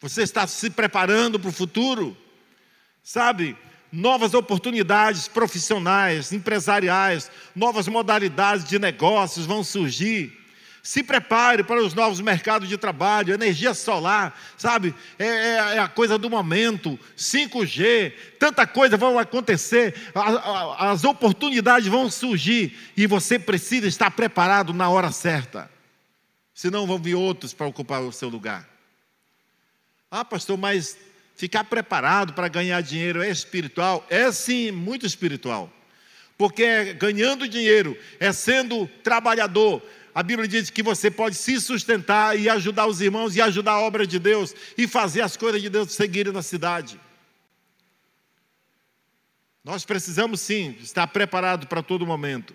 você 0.00 0.22
está 0.22 0.46
se 0.46 0.68
preparando 0.68 1.38
para 1.38 1.48
o 1.48 1.52
futuro? 1.52 2.16
Sabe, 3.04 3.56
novas 3.92 4.32
oportunidades 4.32 5.28
profissionais, 5.28 6.32
empresariais, 6.32 7.30
novas 7.54 7.86
modalidades 7.86 8.64
de 8.64 8.78
negócios 8.78 9.44
vão 9.44 9.62
surgir. 9.62 10.40
Se 10.82 11.00
prepare 11.02 11.62
para 11.62 11.80
os 11.80 11.94
novos 11.94 12.20
mercados 12.20 12.68
de 12.68 12.76
trabalho, 12.76 13.32
energia 13.32 13.72
solar, 13.72 14.36
sabe? 14.56 14.92
É, 15.16 15.26
é, 15.26 15.56
é 15.76 15.78
a 15.78 15.86
coisa 15.86 16.18
do 16.18 16.28
momento, 16.28 16.98
5G, 17.16 18.12
tanta 18.38 18.66
coisa 18.66 18.96
vai 18.96 19.16
acontecer, 19.18 19.94
as 20.78 21.04
oportunidades 21.04 21.86
vão 21.86 22.10
surgir 22.10 22.76
e 22.96 23.06
você 23.06 23.38
precisa 23.38 23.86
estar 23.86 24.10
preparado 24.10 24.72
na 24.72 24.88
hora 24.88 25.12
certa. 25.12 25.70
Senão 26.52 26.86
vão 26.86 26.98
vir 26.98 27.14
outros 27.14 27.52
para 27.52 27.66
ocupar 27.66 28.02
o 28.02 28.10
seu 28.10 28.28
lugar. 28.28 28.68
Ah, 30.10 30.24
pastor, 30.24 30.58
mas 30.58 30.96
ficar 31.34 31.64
preparado 31.64 32.32
para 32.32 32.48
ganhar 32.48 32.80
dinheiro 32.82 33.22
é 33.22 33.30
espiritual? 33.30 34.06
É 34.10 34.30
sim, 34.30 34.70
muito 34.70 35.06
espiritual. 35.06 35.72
Porque 36.36 36.62
é 36.62 36.92
ganhando 36.92 37.48
dinheiro, 37.48 37.96
é 38.18 38.32
sendo 38.32 38.86
trabalhador, 39.02 39.82
a 40.14 40.22
Bíblia 40.22 40.46
diz 40.46 40.68
que 40.68 40.82
você 40.82 41.10
pode 41.10 41.36
se 41.36 41.58
sustentar 41.60 42.38
e 42.38 42.48
ajudar 42.48 42.86
os 42.86 43.00
irmãos 43.00 43.34
e 43.34 43.40
ajudar 43.40 43.72
a 43.72 43.80
obra 43.80 44.06
de 44.06 44.18
Deus 44.18 44.54
e 44.76 44.86
fazer 44.86 45.22
as 45.22 45.36
coisas 45.36 45.62
de 45.62 45.70
Deus 45.70 45.92
seguirem 45.92 46.32
na 46.32 46.42
cidade. 46.42 47.00
Nós 49.64 49.84
precisamos 49.84 50.40
sim 50.40 50.76
estar 50.80 51.06
preparados 51.06 51.66
para 51.66 51.82
todo 51.82 52.06
momento. 52.06 52.54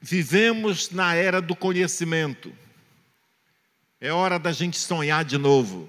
Vivemos 0.00 0.90
na 0.90 1.14
era 1.14 1.40
do 1.40 1.56
conhecimento. 1.56 2.52
É 4.00 4.12
hora 4.12 4.38
da 4.38 4.52
gente 4.52 4.78
sonhar 4.78 5.24
de 5.24 5.36
novo. 5.36 5.88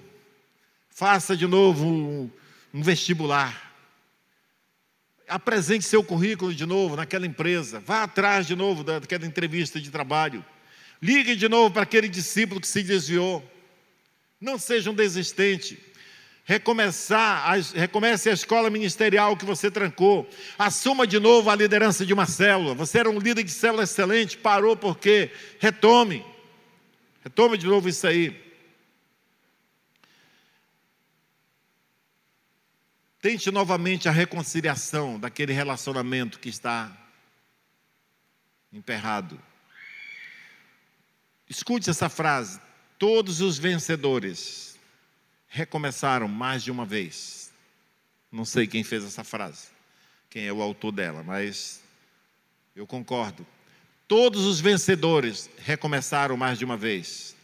Faça 0.98 1.38
de 1.38 1.46
novo 1.46 1.86
um, 1.86 2.28
um 2.74 2.82
vestibular 2.82 3.68
apresente 5.28 5.86
seu 5.86 6.04
currículo 6.04 6.52
de 6.52 6.66
novo 6.66 6.96
naquela 6.96 7.28
empresa, 7.28 7.80
vá 7.80 8.02
atrás 8.02 8.48
de 8.48 8.56
novo 8.56 8.84
daquela 8.84 9.24
entrevista 9.24 9.80
de 9.80 9.92
trabalho, 9.92 10.44
ligue 11.00 11.36
de 11.36 11.48
novo 11.48 11.72
para 11.72 11.84
aquele 11.84 12.10
discípulo 12.10 12.60
que 12.60 12.68
se 12.68 12.82
desviou. 12.82 13.48
Não 14.42 14.58
seja 14.58 14.90
um 14.90 14.94
desistente. 14.96 15.78
Recomeçar, 16.44 17.48
recomece 17.76 18.32
a 18.32 18.34
escola 18.34 18.68
ministerial 18.68 19.38
que 19.38 19.46
você 19.46 19.70
trancou. 19.70 20.28
Assuma 20.58 21.06
de 21.06 21.20
novo 21.20 21.52
a 21.52 21.56
liderança 21.56 22.08
de 22.08 22.14
uma 22.14 22.26
célula. 22.26 22.74
Você 22.74 22.98
era 22.98 23.10
um 23.10 23.20
líder 23.20 23.44
de 23.44 23.52
célula 23.52 23.84
excelente, 23.84 24.36
parou 24.36 24.76
porque 24.76 25.30
retome. 25.60 26.26
Retome 27.24 27.56
de 27.56 27.68
novo 27.68 27.88
isso 27.88 28.08
aí. 28.08 28.47
Tente 33.20 33.50
novamente 33.50 34.08
a 34.08 34.12
reconciliação 34.12 35.20
daquele 35.20 35.52
relacionamento 35.52 36.40
que 36.40 36.50
está 36.50 36.96
emperrado. 38.72 39.42
Escute 41.50 41.90
essa 41.90 42.10
frase: 42.10 42.60
todos 43.00 43.42
os 43.42 43.58
vencedores 43.58 44.78
recomeçaram 45.48 46.28
mais 46.28 46.64
de 46.64 46.70
uma 46.70 46.86
vez. 46.86 47.52
Não 48.32 48.46
sei 48.46 48.68
quem 48.68 48.84
fez 48.84 49.04
essa 49.04 49.24
frase, 49.24 49.70
quem 50.30 50.46
é 50.46 50.54
o 50.54 50.62
autor 50.62 50.92
dela, 50.92 51.24
mas 51.24 51.82
eu 52.76 52.86
concordo. 52.86 53.48
Todos 54.08 54.46
os 54.46 54.60
vencedores 54.60 55.50
recomeçaram 55.58 56.38
mais 56.38 56.60
de 56.60 56.66
uma 56.66 56.78
vez. 56.78 57.36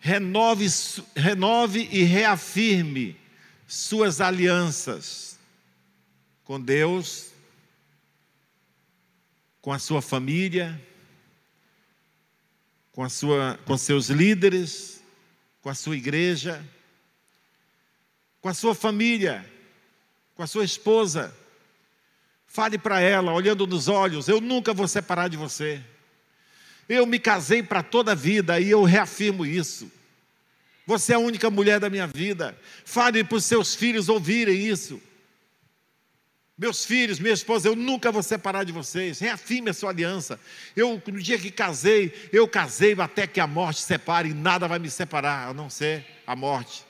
Renove, 0.00 0.66
renove 1.14 1.88
e 1.90 2.02
reafirme 2.02 3.23
suas 3.66 4.20
alianças 4.20 5.38
com 6.44 6.60
Deus, 6.60 7.30
com 9.60 9.72
a 9.72 9.78
sua 9.78 10.02
família, 10.02 10.80
com, 12.92 13.02
a 13.02 13.08
sua, 13.08 13.58
com 13.64 13.76
seus 13.76 14.08
líderes, 14.08 15.02
com 15.62 15.70
a 15.70 15.74
sua 15.74 15.96
igreja, 15.96 16.64
com 18.40 18.48
a 18.48 18.54
sua 18.54 18.74
família, 18.74 19.50
com 20.34 20.42
a 20.42 20.46
sua 20.46 20.64
esposa. 20.64 21.34
Fale 22.46 22.78
para 22.78 23.00
ela, 23.00 23.32
olhando 23.32 23.66
nos 23.66 23.88
olhos: 23.88 24.28
Eu 24.28 24.40
nunca 24.40 24.74
vou 24.74 24.86
separar 24.86 25.28
de 25.28 25.36
você. 25.36 25.82
Eu 26.88 27.06
me 27.06 27.18
casei 27.18 27.62
para 27.62 27.82
toda 27.82 28.12
a 28.12 28.14
vida 28.14 28.60
e 28.60 28.70
eu 28.70 28.84
reafirmo 28.84 29.46
isso. 29.46 29.90
Você 30.86 31.12
é 31.12 31.16
a 31.16 31.18
única 31.18 31.50
mulher 31.50 31.80
da 31.80 31.88
minha 31.88 32.06
vida. 32.06 32.56
Fale 32.84 33.24
para 33.24 33.36
os 33.36 33.44
seus 33.44 33.74
filhos 33.74 34.08
ouvirem 34.08 34.66
isso. 34.66 35.00
Meus 36.56 36.84
filhos, 36.84 37.18
minha 37.18 37.34
esposa, 37.34 37.68
eu 37.68 37.74
nunca 37.74 38.12
vou 38.12 38.22
separar 38.22 38.64
de 38.64 38.70
vocês. 38.70 39.18
Reafirme 39.18 39.70
a 39.70 39.74
sua 39.74 39.90
aliança. 39.90 40.38
Eu, 40.76 41.02
no 41.06 41.20
dia 41.20 41.36
que 41.36 41.50
casei, 41.50 42.12
eu 42.32 42.46
casei 42.46 42.94
até 43.00 43.26
que 43.26 43.40
a 43.40 43.46
morte 43.46 43.80
separe 43.80 44.28
e 44.28 44.34
nada 44.34 44.68
vai 44.68 44.78
me 44.78 44.88
separar, 44.88 45.48
a 45.48 45.54
não 45.54 45.68
ser 45.68 46.06
a 46.24 46.36
morte. 46.36 46.84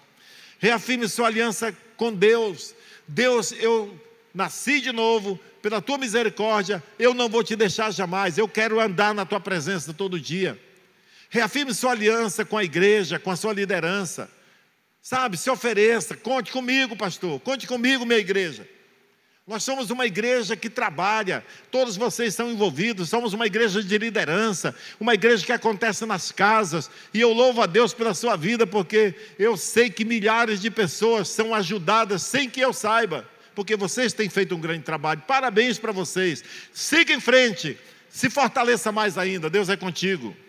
Reafirme 0.58 1.08
sua 1.08 1.28
aliança 1.28 1.74
com 1.96 2.12
Deus. 2.12 2.74
Deus, 3.08 3.52
eu 3.52 3.98
nasci 4.34 4.80
de 4.80 4.92
novo, 4.92 5.40
pela 5.62 5.80
tua 5.80 5.96
misericórdia, 5.96 6.82
eu 6.98 7.14
não 7.14 7.28
vou 7.28 7.42
te 7.42 7.56
deixar 7.56 7.90
jamais. 7.90 8.36
Eu 8.36 8.46
quero 8.46 8.78
andar 8.80 9.14
na 9.14 9.24
tua 9.24 9.40
presença 9.40 9.94
todo 9.94 10.20
dia. 10.20 10.60
Reafirme 11.34 11.74
sua 11.74 11.90
aliança 11.90 12.44
com 12.44 12.56
a 12.56 12.62
igreja, 12.62 13.18
com 13.18 13.28
a 13.28 13.34
sua 13.34 13.52
liderança. 13.52 14.30
Sabe, 15.02 15.36
se 15.36 15.50
ofereça, 15.50 16.16
conte 16.16 16.52
comigo, 16.52 16.94
pastor, 16.94 17.40
conte 17.40 17.66
comigo, 17.66 18.06
minha 18.06 18.20
igreja. 18.20 18.64
Nós 19.44 19.64
somos 19.64 19.90
uma 19.90 20.06
igreja 20.06 20.54
que 20.54 20.70
trabalha, 20.70 21.44
todos 21.72 21.96
vocês 21.96 22.28
estão 22.28 22.52
envolvidos, 22.52 23.08
somos 23.08 23.32
uma 23.32 23.46
igreja 23.48 23.82
de 23.82 23.98
liderança, 23.98 24.76
uma 25.00 25.12
igreja 25.12 25.44
que 25.44 25.50
acontece 25.50 26.06
nas 26.06 26.30
casas, 26.30 26.88
e 27.12 27.20
eu 27.20 27.32
louvo 27.32 27.60
a 27.62 27.66
Deus 27.66 27.92
pela 27.92 28.14
sua 28.14 28.36
vida, 28.36 28.64
porque 28.64 29.12
eu 29.36 29.56
sei 29.56 29.90
que 29.90 30.04
milhares 30.04 30.60
de 30.60 30.70
pessoas 30.70 31.28
são 31.28 31.52
ajudadas 31.52 32.22
sem 32.22 32.48
que 32.48 32.60
eu 32.60 32.72
saiba, 32.72 33.28
porque 33.56 33.74
vocês 33.74 34.12
têm 34.12 34.28
feito 34.28 34.54
um 34.54 34.60
grande 34.60 34.84
trabalho. 34.84 35.24
Parabéns 35.26 35.80
para 35.80 35.90
vocês. 35.90 36.44
Siga 36.72 37.12
em 37.12 37.18
frente, 37.18 37.76
se 38.08 38.30
fortaleça 38.30 38.92
mais 38.92 39.18
ainda, 39.18 39.50
Deus 39.50 39.68
é 39.68 39.76
contigo. 39.76 40.43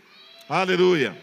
Aleluia. 0.48 1.18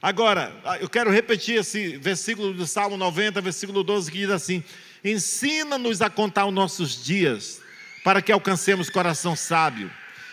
Agora, 0.00 0.52
eu 0.80 0.88
quero 0.88 1.10
repetir 1.10 1.60
esse 1.60 1.96
versículo 1.96 2.52
do 2.52 2.66
Salmo 2.66 2.96
90, 2.96 3.40
versículo 3.40 3.82
12, 3.82 4.10
que 4.10 4.18
diz 4.18 4.30
assim: 4.30 4.64
Ensina-nos 5.02 6.02
a 6.02 6.10
contar 6.10 6.46
os 6.46 6.52
nossos 6.54 7.04
dias, 7.04 7.60
para 8.02 8.20
que 8.20 8.32
alcancemos 8.32 8.90
coração 8.90 9.36
sábio. 9.36 9.90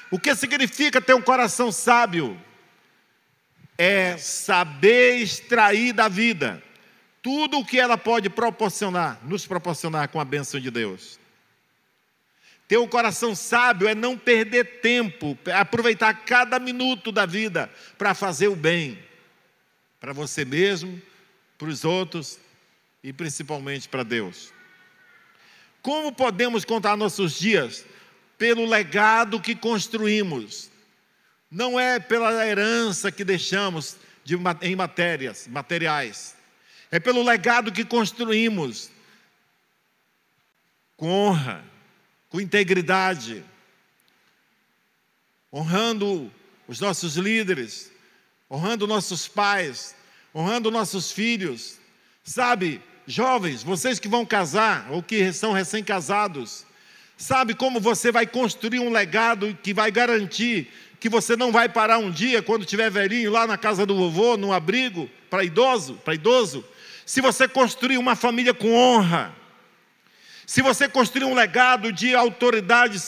O 0.09 0.20
que 0.20 0.36
significa 0.36 1.01
ter 1.01 1.14
um 1.14 1.22
coração 1.22 1.72
sábio? 1.72 2.39
É 3.78 4.18
saber 4.18 5.16
extrair 5.16 5.93
da 5.93 6.07
vida 6.07 6.62
tudo 7.22 7.59
o 7.59 7.66
que 7.66 7.80
ela 7.80 7.97
pode 7.97 8.30
proporcionar, 8.30 9.20
nos 9.24 9.45
proporcionar 9.45 10.09
com 10.09 10.20
a 10.20 10.26
bênção 10.26 10.59
de 10.59 10.72
Deus. 10.72 11.20
Ter 12.72 12.78
um 12.78 12.88
coração 12.88 13.36
sábio 13.36 13.86
é 13.86 13.93
não 13.93 14.17
perder 14.17 14.80
tempo, 14.80 15.38
é 15.45 15.51
aproveitar 15.51 16.13
cada 16.24 16.57
minuto 16.57 17.11
da 17.11 17.26
vida 17.26 17.69
para 17.97 18.13
fazer 18.13 18.47
o 18.47 18.55
bem, 18.55 18.97
para 19.99 20.13
você 20.13 20.45
mesmo, 20.45 21.01
para 21.57 21.67
os 21.67 21.84
outros 21.84 22.39
e 23.03 23.11
principalmente 23.11 23.89
para 23.89 24.03
Deus. 24.03 24.53
Como 25.82 26.13
podemos 26.13 26.63
contar 26.63 26.95
nossos 26.95 27.38
dias? 27.38 27.86
Pelo 28.38 28.65
legado 28.65 29.41
que 29.41 29.53
construímos, 29.53 30.72
não 31.51 31.78
é 31.78 31.99
pela 31.99 32.47
herança 32.47 33.11
que 33.11 33.26
deixamos 33.26 33.97
de, 34.24 34.38
em 34.61 34.78
matérias, 34.78 35.45
materiais, 35.45 36.38
é 36.89 37.01
pelo 37.01 37.22
legado 37.22 37.69
que 37.69 37.84
construímos 37.84 38.89
com 40.95 41.09
honra, 41.09 41.69
com 42.32 42.40
integridade, 42.40 43.44
honrando 45.54 46.32
os 46.66 46.80
nossos 46.80 47.18
líderes, 47.18 47.92
honrando 48.50 48.88
nossos 48.88 49.28
pais, 49.28 49.94
honrando 50.34 50.72
nossos 50.72 51.12
filhos. 51.12 51.78
Sabe, 52.24 52.82
jovens, 53.06 53.62
vocês 53.62 54.00
que 54.00 54.08
vão 54.08 54.26
casar 54.26 54.88
ou 54.92 55.04
que 55.04 55.34
são 55.34 55.52
recém-casados, 55.52 56.66
sabe 57.18 57.54
como 57.54 57.82
você 57.82 58.14
vai 58.14 58.26
construir 58.26 58.80
um 58.80 58.92
legado 58.92 59.56
que 59.62 59.74
vai 59.74 59.92
garantir 59.92 60.72
que 61.02 61.10
você 61.10 61.36
não 61.36 61.52
vai 61.52 61.68
parar 61.68 61.98
um 61.98 62.12
dia 62.12 62.42
quando 62.42 62.64
tiver 62.64 62.90
velhinho 62.90 63.32
lá 63.32 63.46
na 63.46 63.58
casa 63.58 63.86
do 63.86 63.96
vovô, 63.96 64.38
num 64.38 64.54
abrigo 64.54 65.10
para 65.30 65.44
idoso, 65.44 65.96
para 66.06 66.14
idoso. 66.14 66.64
Se 67.06 67.20
você 67.20 67.48
construir 67.48 67.98
uma 67.98 68.16
família 68.16 68.54
com 68.54 68.74
honra, 68.74 69.36
se 70.52 70.62
você 70.62 70.89
construir 70.89 71.24
um 71.24 71.34
legado 71.34 71.93
de 71.93 72.14
autoridade 72.14 73.02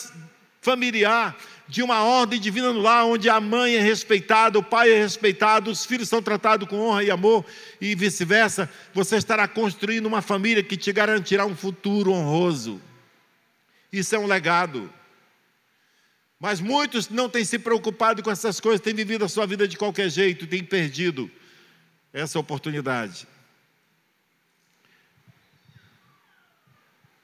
familiar, 0.61 1.37
de 1.67 1.83
uma 1.83 2.01
ordem 2.01 2.39
divina 2.39 2.71
no 2.71 2.79
lar, 2.79 3.05
onde 3.05 3.27
a 3.27 3.37
mãe 3.41 3.75
é 3.75 3.81
respeitada, 3.81 4.57
o 4.57 4.63
pai 4.63 4.93
é 4.93 4.97
respeitado, 4.97 5.69
os 5.69 5.85
filhos 5.85 6.07
são 6.07 6.21
tratados 6.21 6.69
com 6.69 6.79
honra 6.79 7.03
e 7.03 7.11
amor 7.11 7.45
e 7.81 7.95
vice-versa, 7.95 8.71
você 8.93 9.17
estará 9.17 9.45
construindo 9.45 10.05
uma 10.05 10.21
família 10.21 10.63
que 10.63 10.77
te 10.77 10.93
garantirá 10.93 11.45
um 11.45 11.53
futuro 11.53 12.13
honroso. 12.13 12.81
Isso 13.91 14.15
é 14.15 14.19
um 14.19 14.25
legado. 14.25 14.89
Mas 16.39 16.61
muitos 16.61 17.09
não 17.09 17.27
têm 17.27 17.43
se 17.43 17.59
preocupado 17.59 18.23
com 18.23 18.31
essas 18.31 18.61
coisas, 18.61 18.79
têm 18.79 18.93
vivido 18.93 19.25
a 19.25 19.27
sua 19.27 19.45
vida 19.45 19.67
de 19.67 19.75
qualquer 19.75 20.09
jeito, 20.09 20.47
têm 20.47 20.63
perdido 20.63 21.29
essa 22.13 22.39
oportunidade. 22.39 23.27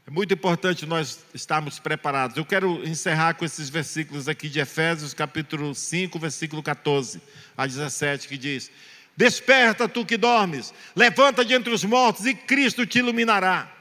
É 0.09 0.11
muito 0.11 0.33
importante 0.33 0.87
nós 0.87 1.19
estarmos 1.35 1.77
preparados. 1.77 2.35
Eu 2.35 2.43
quero 2.43 2.83
encerrar 2.83 3.35
com 3.35 3.45
esses 3.45 3.69
versículos 3.69 4.27
aqui 4.27 4.49
de 4.49 4.59
Efésios, 4.59 5.13
capítulo 5.13 5.75
5, 5.75 6.17
versículo 6.17 6.63
14 6.63 7.21
a 7.55 7.67
17, 7.67 8.27
que 8.27 8.35
diz: 8.35 8.71
Desperta, 9.15 9.87
tu 9.87 10.03
que 10.03 10.17
dormes, 10.17 10.73
levanta 10.95 11.45
de 11.45 11.53
entre 11.53 11.71
os 11.71 11.83
mortos 11.83 12.25
e 12.25 12.33
Cristo 12.33 12.87
te 12.87 12.97
iluminará. 12.97 13.71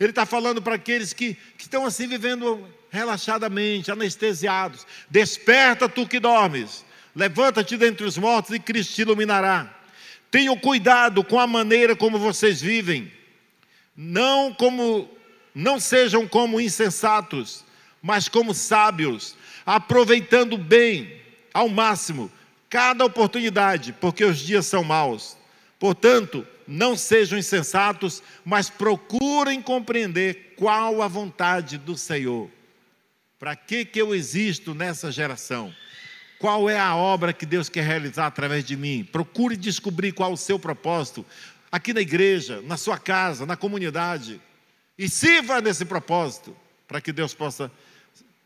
Ele 0.00 0.10
está 0.10 0.26
falando 0.26 0.60
para 0.60 0.74
aqueles 0.74 1.12
que, 1.12 1.34
que 1.56 1.62
estão 1.62 1.86
assim 1.86 2.08
vivendo 2.08 2.68
relaxadamente, 2.90 3.88
anestesiados. 3.88 4.84
Desperta, 5.08 5.88
tu 5.88 6.04
que 6.04 6.18
dormes, 6.18 6.84
levanta-te 7.14 7.76
dentre 7.76 8.04
os 8.04 8.18
mortos 8.18 8.52
e 8.52 8.58
Cristo 8.58 8.92
te 8.92 9.02
iluminará. 9.02 9.72
Tenham 10.32 10.58
cuidado 10.58 11.22
com 11.22 11.38
a 11.38 11.46
maneira 11.46 11.94
como 11.94 12.18
vocês 12.18 12.60
vivem, 12.60 13.12
não 13.96 14.52
como 14.52 15.15
não 15.56 15.80
sejam 15.80 16.28
como 16.28 16.60
insensatos, 16.60 17.64
mas 18.02 18.28
como 18.28 18.52
sábios, 18.52 19.34
aproveitando 19.64 20.58
bem, 20.58 21.18
ao 21.54 21.66
máximo, 21.70 22.30
cada 22.68 23.06
oportunidade, 23.06 23.94
porque 23.94 24.22
os 24.22 24.38
dias 24.38 24.66
são 24.66 24.84
maus. 24.84 25.34
Portanto, 25.78 26.46
não 26.68 26.94
sejam 26.94 27.38
insensatos, 27.38 28.22
mas 28.44 28.68
procurem 28.68 29.62
compreender 29.62 30.52
qual 30.58 31.00
a 31.00 31.08
vontade 31.08 31.78
do 31.78 31.96
Senhor. 31.96 32.50
Para 33.38 33.56
que, 33.56 33.86
que 33.86 33.98
eu 33.98 34.14
existo 34.14 34.74
nessa 34.74 35.10
geração? 35.10 35.74
Qual 36.38 36.68
é 36.68 36.78
a 36.78 36.94
obra 36.94 37.32
que 37.32 37.46
Deus 37.46 37.70
quer 37.70 37.84
realizar 37.84 38.26
através 38.26 38.62
de 38.62 38.76
mim? 38.76 39.08
Procure 39.10 39.56
descobrir 39.56 40.12
qual 40.12 40.34
o 40.34 40.36
seu 40.36 40.58
propósito, 40.58 41.24
aqui 41.72 41.94
na 41.94 42.02
igreja, 42.02 42.60
na 42.60 42.76
sua 42.76 42.98
casa, 42.98 43.46
na 43.46 43.56
comunidade. 43.56 44.38
E 44.98 45.08
sirva 45.08 45.60
nesse 45.60 45.84
propósito, 45.84 46.56
para 46.88 47.00
que 47.00 47.12
Deus 47.12 47.34
possa 47.34 47.70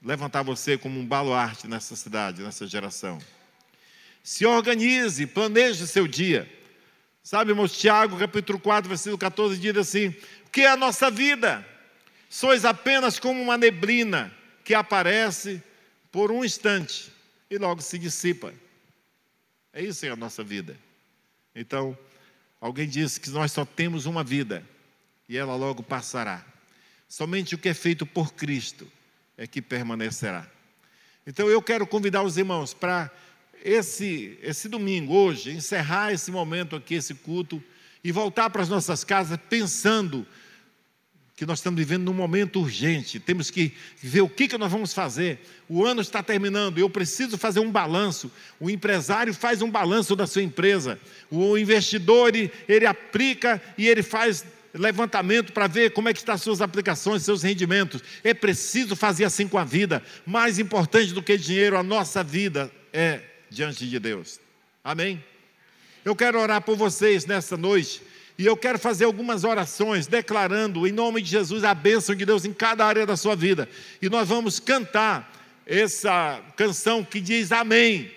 levantar 0.03 0.43
você 0.43 0.77
como 0.77 0.99
um 0.99 1.07
baluarte 1.07 1.69
nessa 1.69 1.95
cidade, 1.95 2.43
nessa 2.43 2.67
geração. 2.67 3.19
Se 4.23 4.45
organize, 4.45 5.27
planeje 5.27 5.87
seu 5.87 6.09
dia. 6.09 6.51
Sabe, 7.23 7.51
irmãos, 7.51 7.77
Tiago, 7.77 8.19
capítulo 8.19 8.59
4, 8.59 8.89
versículo 8.89 9.19
14, 9.19 9.59
diz 9.59 9.77
assim: 9.77 10.15
que 10.51 10.63
é 10.63 10.69
a 10.69 10.77
nossa 10.77 11.11
vida? 11.11 11.67
Sois 12.29 12.65
apenas 12.65 13.19
como 13.19 13.41
uma 13.41 13.57
neblina 13.57 14.33
que 14.65 14.75
aparece 14.75 15.63
por 16.11 16.31
um 16.33 16.45
instante 16.45 17.13
e 17.51 17.59
logo 17.59 17.81
se 17.81 17.99
dissipa. 17.99 18.53
É 19.73 19.83
isso 19.83 20.05
é 20.07 20.11
a 20.11 20.17
nossa 20.17 20.43
vida. 20.43 20.77
Então, 21.55 21.97
alguém 22.61 22.89
disse 22.89 23.21
que 23.21 23.31
nós 23.31 23.53
só 23.53 23.65
temos 23.65 24.07
uma 24.07 24.25
vida 24.25 24.65
e 25.31 25.39
ela 25.39 25.55
logo 25.55 25.81
passará. 25.81 26.45
Somente 27.09 27.55
o 27.55 27.59
que 27.59 27.69
é 27.69 27.75
feito 27.75 28.05
por 28.05 28.35
Cristo 28.35 28.91
é 29.39 29.47
que 29.47 29.63
permanecerá. 29.63 30.45
Então 31.25 31.49
eu 31.49 31.63
quero 31.63 31.87
convidar 31.87 32.25
os 32.25 32.37
irmãos 32.37 32.75
para 32.75 33.09
esse, 33.65 34.37
esse 34.43 34.69
domingo, 34.69 35.15
hoje, 35.15 35.53
encerrar 35.53 36.13
esse 36.13 36.33
momento 36.33 36.75
aqui, 36.75 36.97
esse 36.97 37.15
culto, 37.15 37.63
e 38.03 38.11
voltar 38.11 38.51
para 38.51 38.63
as 38.63 38.69
nossas 38.69 39.05
casas 39.05 39.39
pensando 39.49 40.27
que 41.37 41.47
nós 41.47 41.61
estamos 41.61 41.79
vivendo 41.79 42.07
num 42.07 42.13
momento 42.13 42.61
urgente, 42.61 43.21
temos 43.21 43.53
que 43.53 43.73
ver 44.03 44.23
o 44.23 44.29
que, 44.29 44.49
que 44.49 44.59
nós 44.59 44.71
vamos 44.71 44.93
fazer. 44.93 45.39
O 45.69 45.87
ano 45.87 46.01
está 46.01 46.25
terminando, 46.25 46.79
eu 46.79 46.91
preciso 46.91 47.39
fazer 47.39 47.61
um 47.61 47.71
balanço. 47.71 48.33
O 48.59 48.69
empresário 48.69 49.33
faz 49.33 49.63
um 49.63 49.71
balanço 49.71 50.17
da 50.17 50.27
sua 50.27 50.43
empresa, 50.43 50.99
o 51.31 51.57
investidor 51.57 52.35
ele, 52.35 52.51
ele 52.69 52.85
aplica 52.85 53.63
e 53.79 53.87
ele 53.87 54.03
faz 54.03 54.45
levantamento 54.75 55.53
para 55.53 55.67
ver 55.67 55.91
como 55.91 56.09
é 56.09 56.13
que 56.13 56.19
estão 56.19 56.35
as 56.35 56.43
suas 56.43 56.61
aplicações, 56.61 57.23
seus 57.23 57.43
rendimentos. 57.43 58.03
É 58.23 58.33
preciso 58.33 58.95
fazer 58.95 59.25
assim 59.25 59.49
com 59.49 59.59
a 59.59 59.65
vida. 59.65 60.03
Mais 60.25 60.59
importante 60.59 61.13
do 61.13 61.23
que 61.23 61.37
dinheiro, 61.37 61.77
a 61.77 61.83
nossa 61.83 62.23
vida 62.23 62.71
é 62.93 63.21
diante 63.49 63.89
de 63.89 63.99
Deus. 63.99 64.41
Amém? 64.83 65.23
Eu 66.05 66.17
quero 66.17 66.41
orar 66.41 66.63
por 66.63 66.77
vocês 66.77 67.27
nessa 67.27 67.57
noite. 67.57 68.03
E 68.39 68.47
eu 68.47 68.57
quero 68.57 68.79
fazer 68.79 69.05
algumas 69.05 69.45
orações 69.45 70.07
declarando 70.07 70.87
em 70.87 70.93
nome 70.93 71.21
de 71.21 71.29
Jesus 71.29 71.63
a 71.63 71.75
bênção 71.75 72.15
de 72.15 72.25
Deus 72.25 72.47
em 72.47 72.55
cada 72.55 72.87
área 72.87 73.05
da 73.05 73.17
sua 73.17 73.37
vida. 73.37 73.69
E 74.01 74.09
nós 74.09 74.29
vamos 74.29 74.59
cantar 74.59 75.31
essa 75.67 76.41
canção 76.57 77.05
que 77.05 77.21
diz 77.21 77.53
Amém. 77.53 78.11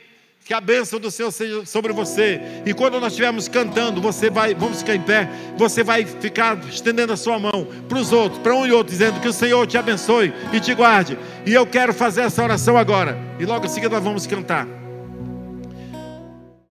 Que 0.43 0.53
a 0.53 0.59
bênção 0.59 0.99
do 0.99 1.09
Senhor 1.09 1.31
seja 1.31 1.65
sobre 1.65 1.93
você. 1.93 2.41
E 2.65 2.73
quando 2.73 2.99
nós 2.99 3.13
estivermos 3.13 3.47
cantando, 3.47 4.01
você 4.01 4.29
vai, 4.29 4.53
vamos 4.53 4.79
ficar 4.79 4.95
em 4.95 5.01
pé, 5.01 5.29
você 5.57 5.83
vai 5.83 6.05
ficar 6.05 6.57
estendendo 6.67 7.13
a 7.13 7.17
sua 7.17 7.39
mão 7.39 7.65
para 7.87 7.97
os 7.97 8.11
outros, 8.11 8.41
para 8.41 8.53
um 8.53 8.65
e 8.65 8.71
outro, 8.71 8.91
dizendo 8.91 9.21
que 9.21 9.27
o 9.27 9.33
Senhor 9.33 9.65
te 9.65 9.77
abençoe 9.77 10.33
e 10.51 10.59
te 10.59 10.73
guarde. 10.73 11.17
E 11.45 11.53
eu 11.53 11.65
quero 11.65 11.93
fazer 11.93 12.21
essa 12.21 12.43
oração 12.43 12.77
agora. 12.77 13.17
E 13.39 13.45
logo 13.45 13.65
em 13.65 13.69
seguida 13.69 13.95
nós 13.95 14.03
vamos 14.03 14.27
cantar. 14.27 14.82